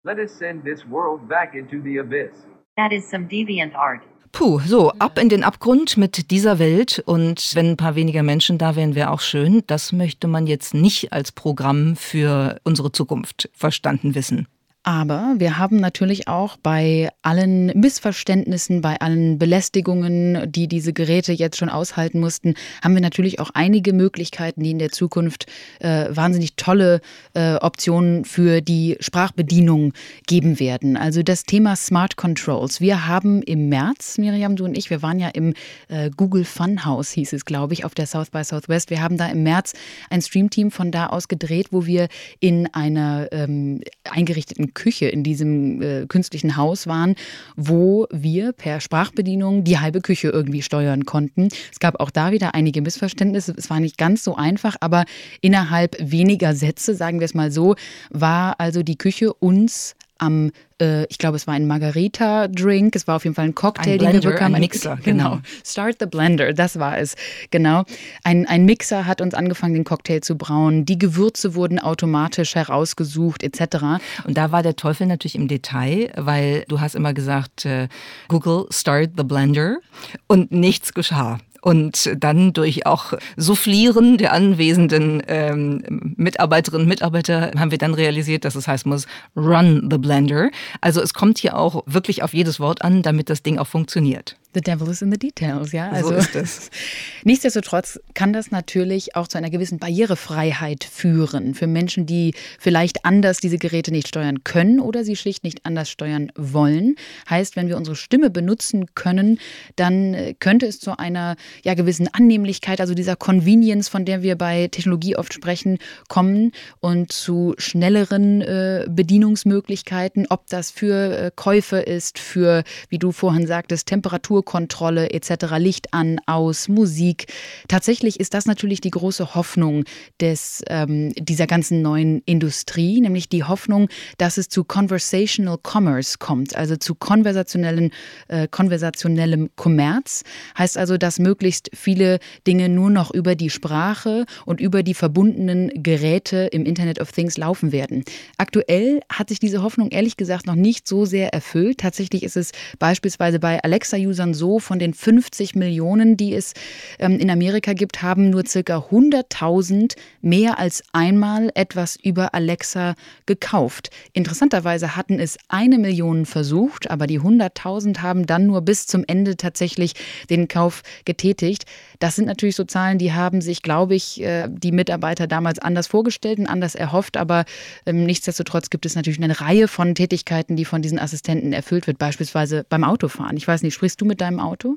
Let 0.04 0.18
us 0.18 0.32
send 0.32 0.64
this 0.64 0.86
world 0.86 1.28
back 1.28 1.54
into 1.54 1.82
the 1.82 1.98
abyss. 1.98 2.46
That 2.76 2.92
is 2.92 3.08
some 3.08 3.26
deviant 3.26 3.74
art. 3.74 4.02
Puh, 4.32 4.60
so, 4.60 4.92
ab 4.98 5.18
in 5.18 5.30
den 5.30 5.42
Abgrund 5.42 5.96
mit 5.96 6.30
dieser 6.30 6.58
Welt 6.58 7.02
und 7.06 7.54
wenn 7.54 7.70
ein 7.70 7.76
paar 7.78 7.94
weniger 7.94 8.22
Menschen 8.22 8.58
da 8.58 8.76
wären, 8.76 8.94
wäre 8.94 9.10
auch 9.10 9.20
schön. 9.20 9.62
Das 9.66 9.92
möchte 9.92 10.26
man 10.28 10.46
jetzt 10.46 10.74
nicht 10.74 11.10
als 11.10 11.32
Programm 11.32 11.96
für 11.96 12.60
unsere 12.64 12.92
Zukunft 12.92 13.48
verstanden 13.54 14.14
wissen. 14.14 14.46
Aber 14.88 15.34
wir 15.38 15.58
haben 15.58 15.78
natürlich 15.78 16.28
auch 16.28 16.56
bei 16.58 17.08
allen 17.22 17.72
Missverständnissen, 17.74 18.82
bei 18.82 19.00
allen 19.00 19.36
Belästigungen, 19.36 20.52
die 20.52 20.68
diese 20.68 20.92
Geräte 20.92 21.32
jetzt 21.32 21.56
schon 21.56 21.68
aushalten 21.68 22.20
mussten, 22.20 22.54
haben 22.84 22.94
wir 22.94 23.00
natürlich 23.00 23.40
auch 23.40 23.50
einige 23.52 23.92
Möglichkeiten, 23.92 24.62
die 24.62 24.70
in 24.70 24.78
der 24.78 24.90
Zukunft 24.90 25.46
äh, 25.80 26.06
wahnsinnig 26.10 26.54
tolle 26.54 27.00
äh, 27.34 27.56
Optionen 27.56 28.24
für 28.24 28.60
die 28.60 28.96
Sprachbedienung 29.00 29.92
geben 30.28 30.60
werden. 30.60 30.96
Also 30.96 31.24
das 31.24 31.42
Thema 31.42 31.74
Smart 31.74 32.14
Controls. 32.14 32.80
Wir 32.80 33.08
haben 33.08 33.42
im 33.42 33.68
März, 33.68 34.18
Miriam, 34.18 34.54
du 34.54 34.66
und 34.66 34.78
ich, 34.78 34.88
wir 34.88 35.02
waren 35.02 35.18
ja 35.18 35.30
im 35.30 35.54
äh, 35.88 36.10
Google 36.16 36.44
Funhouse, 36.44 37.10
hieß 37.10 37.32
es, 37.32 37.44
glaube 37.44 37.74
ich, 37.74 37.84
auf 37.84 37.94
der 37.96 38.06
South 38.06 38.30
by 38.30 38.44
Southwest. 38.44 38.90
Wir 38.90 39.02
haben 39.02 39.16
da 39.16 39.26
im 39.26 39.42
März 39.42 39.72
ein 40.10 40.22
Streamteam 40.22 40.70
von 40.70 40.92
da 40.92 41.08
aus 41.08 41.26
gedreht, 41.26 41.72
wo 41.72 41.86
wir 41.86 42.06
in 42.38 42.72
einer 42.72 43.26
ähm, 43.32 43.80
eingerichteten 44.04 44.75
Küche 44.76 45.06
in 45.06 45.24
diesem 45.24 45.82
äh, 45.82 46.06
künstlichen 46.06 46.56
Haus 46.56 46.86
waren, 46.86 47.16
wo 47.56 48.06
wir 48.12 48.52
per 48.52 48.80
Sprachbedienung 48.80 49.64
die 49.64 49.80
halbe 49.80 50.00
Küche 50.00 50.28
irgendwie 50.28 50.62
steuern 50.62 51.04
konnten. 51.04 51.48
Es 51.72 51.80
gab 51.80 51.98
auch 51.98 52.10
da 52.12 52.30
wieder 52.30 52.54
einige 52.54 52.82
Missverständnisse. 52.82 53.54
Es 53.56 53.68
war 53.70 53.80
nicht 53.80 53.98
ganz 53.98 54.22
so 54.22 54.36
einfach, 54.36 54.76
aber 54.80 55.04
innerhalb 55.40 55.96
weniger 55.98 56.54
Sätze, 56.54 56.94
sagen 56.94 57.18
wir 57.18 57.24
es 57.24 57.34
mal 57.34 57.50
so, 57.50 57.74
war 58.10 58.60
also 58.60 58.84
die 58.84 58.96
Küche 58.96 59.32
uns 59.32 59.96
am 60.18 60.50
äh, 60.80 61.04
ich 61.08 61.18
glaube, 61.18 61.36
es 61.36 61.46
war 61.46 61.54
ein 61.54 61.66
Margarita-Drink. 61.66 62.94
Es 62.96 63.06
war 63.06 63.16
auf 63.16 63.24
jeden 63.24 63.34
Fall 63.34 63.46
ein 63.46 63.54
Cocktail, 63.54 63.92
ein 63.92 63.98
Blender, 63.98 64.20
den 64.20 64.22
wir 64.24 64.30
bekamen. 64.32 64.54
Ein 64.56 64.60
Mixer, 64.60 64.98
genau. 65.02 65.30
genau. 65.30 65.42
Start 65.64 65.96
the 66.00 66.06
Blender, 66.06 66.52
das 66.52 66.78
war 66.78 66.98
es. 66.98 67.16
Genau. 67.50 67.84
Ein, 68.24 68.46
ein 68.46 68.64
Mixer 68.64 69.06
hat 69.06 69.20
uns 69.20 69.34
angefangen, 69.34 69.74
den 69.74 69.84
Cocktail 69.84 70.20
zu 70.20 70.36
brauen. 70.36 70.84
Die 70.84 70.98
Gewürze 70.98 71.54
wurden 71.54 71.78
automatisch 71.78 72.54
herausgesucht, 72.54 73.42
etc. 73.42 74.00
Und 74.24 74.36
da 74.36 74.52
war 74.52 74.62
der 74.62 74.76
Teufel 74.76 75.06
natürlich 75.06 75.34
im 75.34 75.48
Detail, 75.48 76.12
weil 76.16 76.64
du 76.68 76.80
hast 76.80 76.94
immer 76.94 77.14
gesagt, 77.14 77.64
äh, 77.64 77.88
Google, 78.28 78.66
start 78.70 79.10
the 79.16 79.24
Blender. 79.24 79.78
Und 80.26 80.52
nichts 80.52 80.92
geschah. 80.92 81.38
Und 81.66 82.12
dann 82.16 82.52
durch 82.52 82.86
auch 82.86 83.14
Soufflieren 83.36 84.18
der 84.18 84.32
anwesenden 84.32 85.20
ähm, 85.26 85.82
Mitarbeiterinnen 86.14 86.82
und 86.84 86.88
Mitarbeiter 86.88 87.50
haben 87.58 87.72
wir 87.72 87.78
dann 87.78 87.92
realisiert, 87.92 88.44
dass 88.44 88.54
es 88.54 88.68
heißen 88.68 88.88
muss, 88.88 89.08
run 89.34 89.88
the 89.90 89.98
blender. 89.98 90.50
Also 90.80 91.02
es 91.02 91.12
kommt 91.12 91.38
hier 91.38 91.58
auch 91.58 91.82
wirklich 91.86 92.22
auf 92.22 92.34
jedes 92.34 92.60
Wort 92.60 92.82
an, 92.82 93.02
damit 93.02 93.30
das 93.30 93.42
Ding 93.42 93.58
auch 93.58 93.66
funktioniert. 93.66 94.36
The 94.56 94.62
devil 94.62 94.88
is 94.88 95.02
in 95.02 95.12
the 95.12 95.18
details, 95.18 95.72
ja. 95.72 95.90
Also 95.90 96.08
so 96.08 96.14
ist 96.14 96.34
es. 96.34 96.70
Nichtsdestotrotz 97.24 98.00
kann 98.14 98.32
das 98.32 98.50
natürlich 98.50 99.14
auch 99.14 99.28
zu 99.28 99.36
einer 99.36 99.50
gewissen 99.50 99.78
Barrierefreiheit 99.78 100.82
führen 100.82 101.52
für 101.52 101.66
Menschen, 101.66 102.06
die 102.06 102.32
vielleicht 102.58 103.04
anders 103.04 103.36
diese 103.36 103.58
Geräte 103.58 103.90
nicht 103.90 104.08
steuern 104.08 104.44
können 104.44 104.80
oder 104.80 105.04
sie 105.04 105.14
schlicht 105.14 105.44
nicht 105.44 105.66
anders 105.66 105.90
steuern 105.90 106.32
wollen. 106.36 106.96
Heißt, 107.28 107.54
wenn 107.54 107.68
wir 107.68 107.76
unsere 107.76 107.96
Stimme 107.96 108.30
benutzen 108.30 108.86
können, 108.94 109.40
dann 109.76 110.14
äh, 110.14 110.32
könnte 110.32 110.64
es 110.64 110.80
zu 110.80 110.98
einer 110.98 111.36
ja, 111.62 111.74
gewissen 111.74 112.08
Annehmlichkeit, 112.14 112.80
also 112.80 112.94
dieser 112.94 113.14
Convenience, 113.14 113.90
von 113.90 114.06
der 114.06 114.22
wir 114.22 114.36
bei 114.36 114.68
Technologie 114.68 115.16
oft 115.16 115.34
sprechen, 115.34 115.76
kommen 116.08 116.52
und 116.80 117.12
zu 117.12 117.54
schnelleren 117.58 118.40
äh, 118.40 118.86
Bedienungsmöglichkeiten, 118.88 120.28
ob 120.30 120.46
das 120.46 120.70
für 120.70 121.18
äh, 121.18 121.30
Käufe 121.36 121.76
ist, 121.76 122.18
für, 122.18 122.64
wie 122.88 122.98
du 122.98 123.12
vorhin 123.12 123.46
sagtest, 123.46 123.86
Temperatur 123.86 124.45
Temperaturkontrolle 124.46 125.10
etc., 125.10 125.56
Licht 125.58 125.92
an, 125.92 126.18
aus, 126.26 126.68
Musik. 126.68 127.26
Tatsächlich 127.68 128.20
ist 128.20 128.34
das 128.34 128.46
natürlich 128.46 128.80
die 128.80 128.90
große 128.90 129.34
Hoffnung 129.34 129.84
des, 130.20 130.62
ähm, 130.68 131.12
dieser 131.14 131.46
ganzen 131.46 131.82
neuen 131.82 132.22
Industrie, 132.24 133.00
nämlich 133.00 133.28
die 133.28 133.44
Hoffnung, 133.44 133.88
dass 134.18 134.38
es 134.38 134.48
zu 134.48 134.64
Conversational 134.64 135.58
Commerce 135.62 136.18
kommt, 136.18 136.56
also 136.56 136.76
zu 136.76 136.94
konversationellen, 136.94 137.90
äh, 138.28 138.48
konversationellem 138.48 139.50
Kommerz. 139.56 140.22
Heißt 140.56 140.78
also, 140.78 140.96
dass 140.96 141.18
möglichst 141.18 141.70
viele 141.74 142.18
Dinge 142.46 142.68
nur 142.68 142.90
noch 142.90 143.12
über 143.12 143.34
die 143.34 143.50
Sprache 143.50 144.24
und 144.44 144.60
über 144.60 144.82
die 144.82 144.94
verbundenen 144.94 145.70
Geräte 145.82 146.48
im 146.52 146.64
Internet 146.64 147.00
of 147.00 147.12
Things 147.12 147.36
laufen 147.36 147.72
werden. 147.72 148.04
Aktuell 148.38 149.00
hat 149.12 149.28
sich 149.28 149.38
diese 149.40 149.62
Hoffnung 149.62 149.90
ehrlich 149.90 150.16
gesagt 150.16 150.46
noch 150.46 150.54
nicht 150.54 150.86
so 150.86 151.04
sehr 151.04 151.32
erfüllt. 151.32 151.78
Tatsächlich 151.78 152.22
ist 152.22 152.36
es 152.36 152.52
beispielsweise 152.78 153.38
bei 153.38 153.62
Alexa-Usern 153.62 154.35
so, 154.36 154.60
von 154.60 154.78
den 154.78 154.94
50 154.94 155.56
Millionen, 155.56 156.16
die 156.16 156.34
es 156.34 156.54
ähm, 157.00 157.18
in 157.18 157.30
Amerika 157.30 157.72
gibt, 157.72 158.02
haben 158.02 158.30
nur 158.30 158.46
circa 158.46 158.78
100.000 158.78 159.96
mehr 160.20 160.58
als 160.58 160.84
einmal 160.92 161.50
etwas 161.54 161.96
über 161.96 162.34
Alexa 162.34 162.94
gekauft. 163.26 163.90
Interessanterweise 164.12 164.94
hatten 164.94 165.18
es 165.18 165.36
eine 165.48 165.78
Million 165.78 166.26
versucht, 166.26 166.90
aber 166.90 167.06
die 167.06 167.20
100.000 167.20 168.02
haben 168.02 168.26
dann 168.26 168.46
nur 168.46 168.60
bis 168.62 168.86
zum 168.86 169.04
Ende 169.06 169.36
tatsächlich 169.36 169.94
den 170.30 170.48
Kauf 170.48 170.82
getätigt. 171.04 171.64
Das 171.98 172.16
sind 172.16 172.26
natürlich 172.26 172.56
so 172.56 172.64
Zahlen, 172.64 172.98
die 172.98 173.12
haben 173.12 173.40
sich, 173.40 173.62
glaube 173.62 173.94
ich, 173.94 174.22
äh, 174.22 174.48
die 174.48 174.72
Mitarbeiter 174.72 175.26
damals 175.26 175.58
anders 175.58 175.86
vorgestellt 175.86 176.38
und 176.38 176.46
anders 176.46 176.74
erhofft. 176.74 177.16
Aber 177.16 177.44
ähm, 177.86 178.04
nichtsdestotrotz 178.04 178.70
gibt 178.70 178.86
es 178.86 178.94
natürlich 178.94 179.22
eine 179.22 179.40
Reihe 179.40 179.68
von 179.68 179.94
Tätigkeiten, 179.94 180.56
die 180.56 180.64
von 180.64 180.82
diesen 180.82 180.98
Assistenten 180.98 181.52
erfüllt 181.52 181.86
wird, 181.86 181.98
beispielsweise 181.98 182.64
beim 182.68 182.84
Autofahren. 182.84 183.36
Ich 183.36 183.48
weiß 183.48 183.62
nicht, 183.62 183.74
sprichst 183.74 184.00
du 184.00 184.04
mit 184.16 184.22
deinem 184.22 184.40
Auto? 184.40 184.76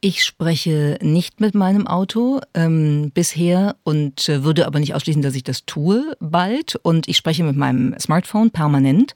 Ich 0.00 0.24
spreche 0.24 0.98
nicht 1.02 1.40
mit 1.40 1.56
meinem 1.56 1.88
Auto 1.88 2.40
ähm, 2.54 3.10
bisher 3.12 3.74
und 3.82 4.28
äh, 4.28 4.44
würde 4.44 4.66
aber 4.66 4.78
nicht 4.78 4.94
ausschließen, 4.94 5.22
dass 5.22 5.34
ich 5.34 5.42
das 5.42 5.64
tue 5.66 6.16
bald. 6.20 6.76
Und 6.76 7.08
ich 7.08 7.16
spreche 7.16 7.42
mit 7.42 7.56
meinem 7.56 7.98
Smartphone 7.98 8.52
permanent. 8.52 9.14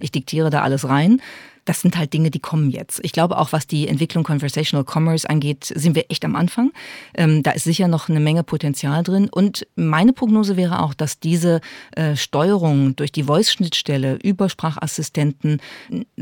Ich 0.00 0.10
diktiere 0.10 0.50
da 0.50 0.62
alles 0.62 0.88
rein 0.88 1.20
das 1.64 1.80
sind 1.80 1.96
halt 1.96 2.12
Dinge, 2.12 2.30
die 2.30 2.40
kommen 2.40 2.70
jetzt. 2.70 3.00
Ich 3.02 3.12
glaube 3.12 3.38
auch, 3.38 3.52
was 3.52 3.66
die 3.66 3.88
Entwicklung 3.88 4.24
Conversational 4.24 4.84
Commerce 4.84 5.28
angeht, 5.28 5.64
sind 5.64 5.94
wir 5.94 6.06
echt 6.10 6.24
am 6.24 6.36
Anfang. 6.36 6.72
Ähm, 7.14 7.42
da 7.42 7.52
ist 7.52 7.64
sicher 7.64 7.88
noch 7.88 8.08
eine 8.08 8.20
Menge 8.20 8.42
Potenzial 8.42 9.02
drin. 9.02 9.28
Und 9.30 9.66
meine 9.74 10.12
Prognose 10.12 10.56
wäre 10.56 10.82
auch, 10.82 10.94
dass 10.94 11.20
diese 11.20 11.60
äh, 11.92 12.16
Steuerung 12.16 12.96
durch 12.96 13.12
die 13.12 13.24
Voice-Schnittstelle 13.24 14.18
über 14.22 14.48
Sprachassistenten 14.48 15.60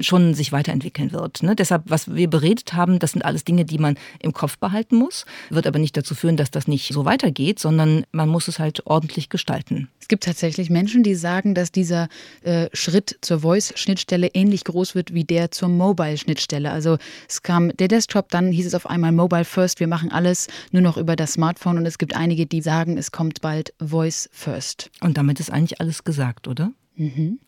schon 0.00 0.34
sich 0.34 0.52
weiterentwickeln 0.52 1.12
wird. 1.12 1.42
Ne? 1.42 1.56
Deshalb, 1.56 1.84
was 1.86 2.14
wir 2.14 2.28
beredet 2.30 2.74
haben, 2.74 2.98
das 2.98 3.12
sind 3.12 3.24
alles 3.24 3.44
Dinge, 3.44 3.64
die 3.64 3.78
man 3.78 3.96
im 4.20 4.32
Kopf 4.32 4.58
behalten 4.58 4.96
muss, 4.96 5.24
wird 5.50 5.66
aber 5.66 5.78
nicht 5.78 5.96
dazu 5.96 6.14
führen, 6.14 6.36
dass 6.36 6.50
das 6.50 6.68
nicht 6.68 6.92
so 6.92 7.04
weitergeht, 7.04 7.58
sondern 7.58 8.04
man 8.12 8.28
muss 8.28 8.48
es 8.48 8.58
halt 8.58 8.86
ordentlich 8.86 9.28
gestalten. 9.28 9.88
Es 10.00 10.08
gibt 10.08 10.24
tatsächlich 10.24 10.70
Menschen, 10.70 11.02
die 11.02 11.14
sagen, 11.14 11.54
dass 11.54 11.72
dieser 11.72 12.08
äh, 12.42 12.68
Schritt 12.72 13.18
zur 13.20 13.40
Voice-Schnittstelle 13.40 14.28
ähnlich 14.34 14.64
groß 14.64 14.94
wird 14.94 15.14
wie 15.14 15.24
der 15.32 15.50
zur 15.50 15.70
Mobile-Schnittstelle. 15.70 16.70
Also 16.70 16.98
es 17.26 17.42
kam 17.42 17.74
der 17.78 17.88
Desktop, 17.88 18.28
dann 18.28 18.52
hieß 18.52 18.66
es 18.66 18.74
auf 18.74 18.84
einmal 18.86 19.12
Mobile 19.12 19.46
First, 19.46 19.80
wir 19.80 19.86
machen 19.86 20.12
alles 20.12 20.48
nur 20.72 20.82
noch 20.82 20.98
über 20.98 21.16
das 21.16 21.32
Smartphone 21.32 21.78
und 21.78 21.86
es 21.86 21.96
gibt 21.96 22.14
einige, 22.14 22.44
die 22.44 22.60
sagen, 22.60 22.98
es 22.98 23.12
kommt 23.12 23.40
bald 23.40 23.72
Voice 23.82 24.28
First. 24.30 24.90
Und 25.00 25.16
damit 25.16 25.40
ist 25.40 25.50
eigentlich 25.50 25.80
alles 25.80 26.04
gesagt, 26.04 26.48
oder? 26.48 26.70
Mhm. 26.96 27.38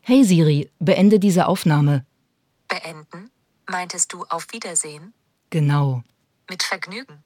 Hey 0.00 0.24
Siri, 0.24 0.70
beende 0.78 1.18
diese 1.18 1.46
Aufnahme. 1.46 2.06
Beenden? 2.68 3.30
Meintest 3.68 4.14
du 4.14 4.24
auf 4.30 4.46
Wiedersehen? 4.52 5.12
Genau. 5.50 6.02
Mit 6.48 6.62
Vergnügen. 6.62 7.25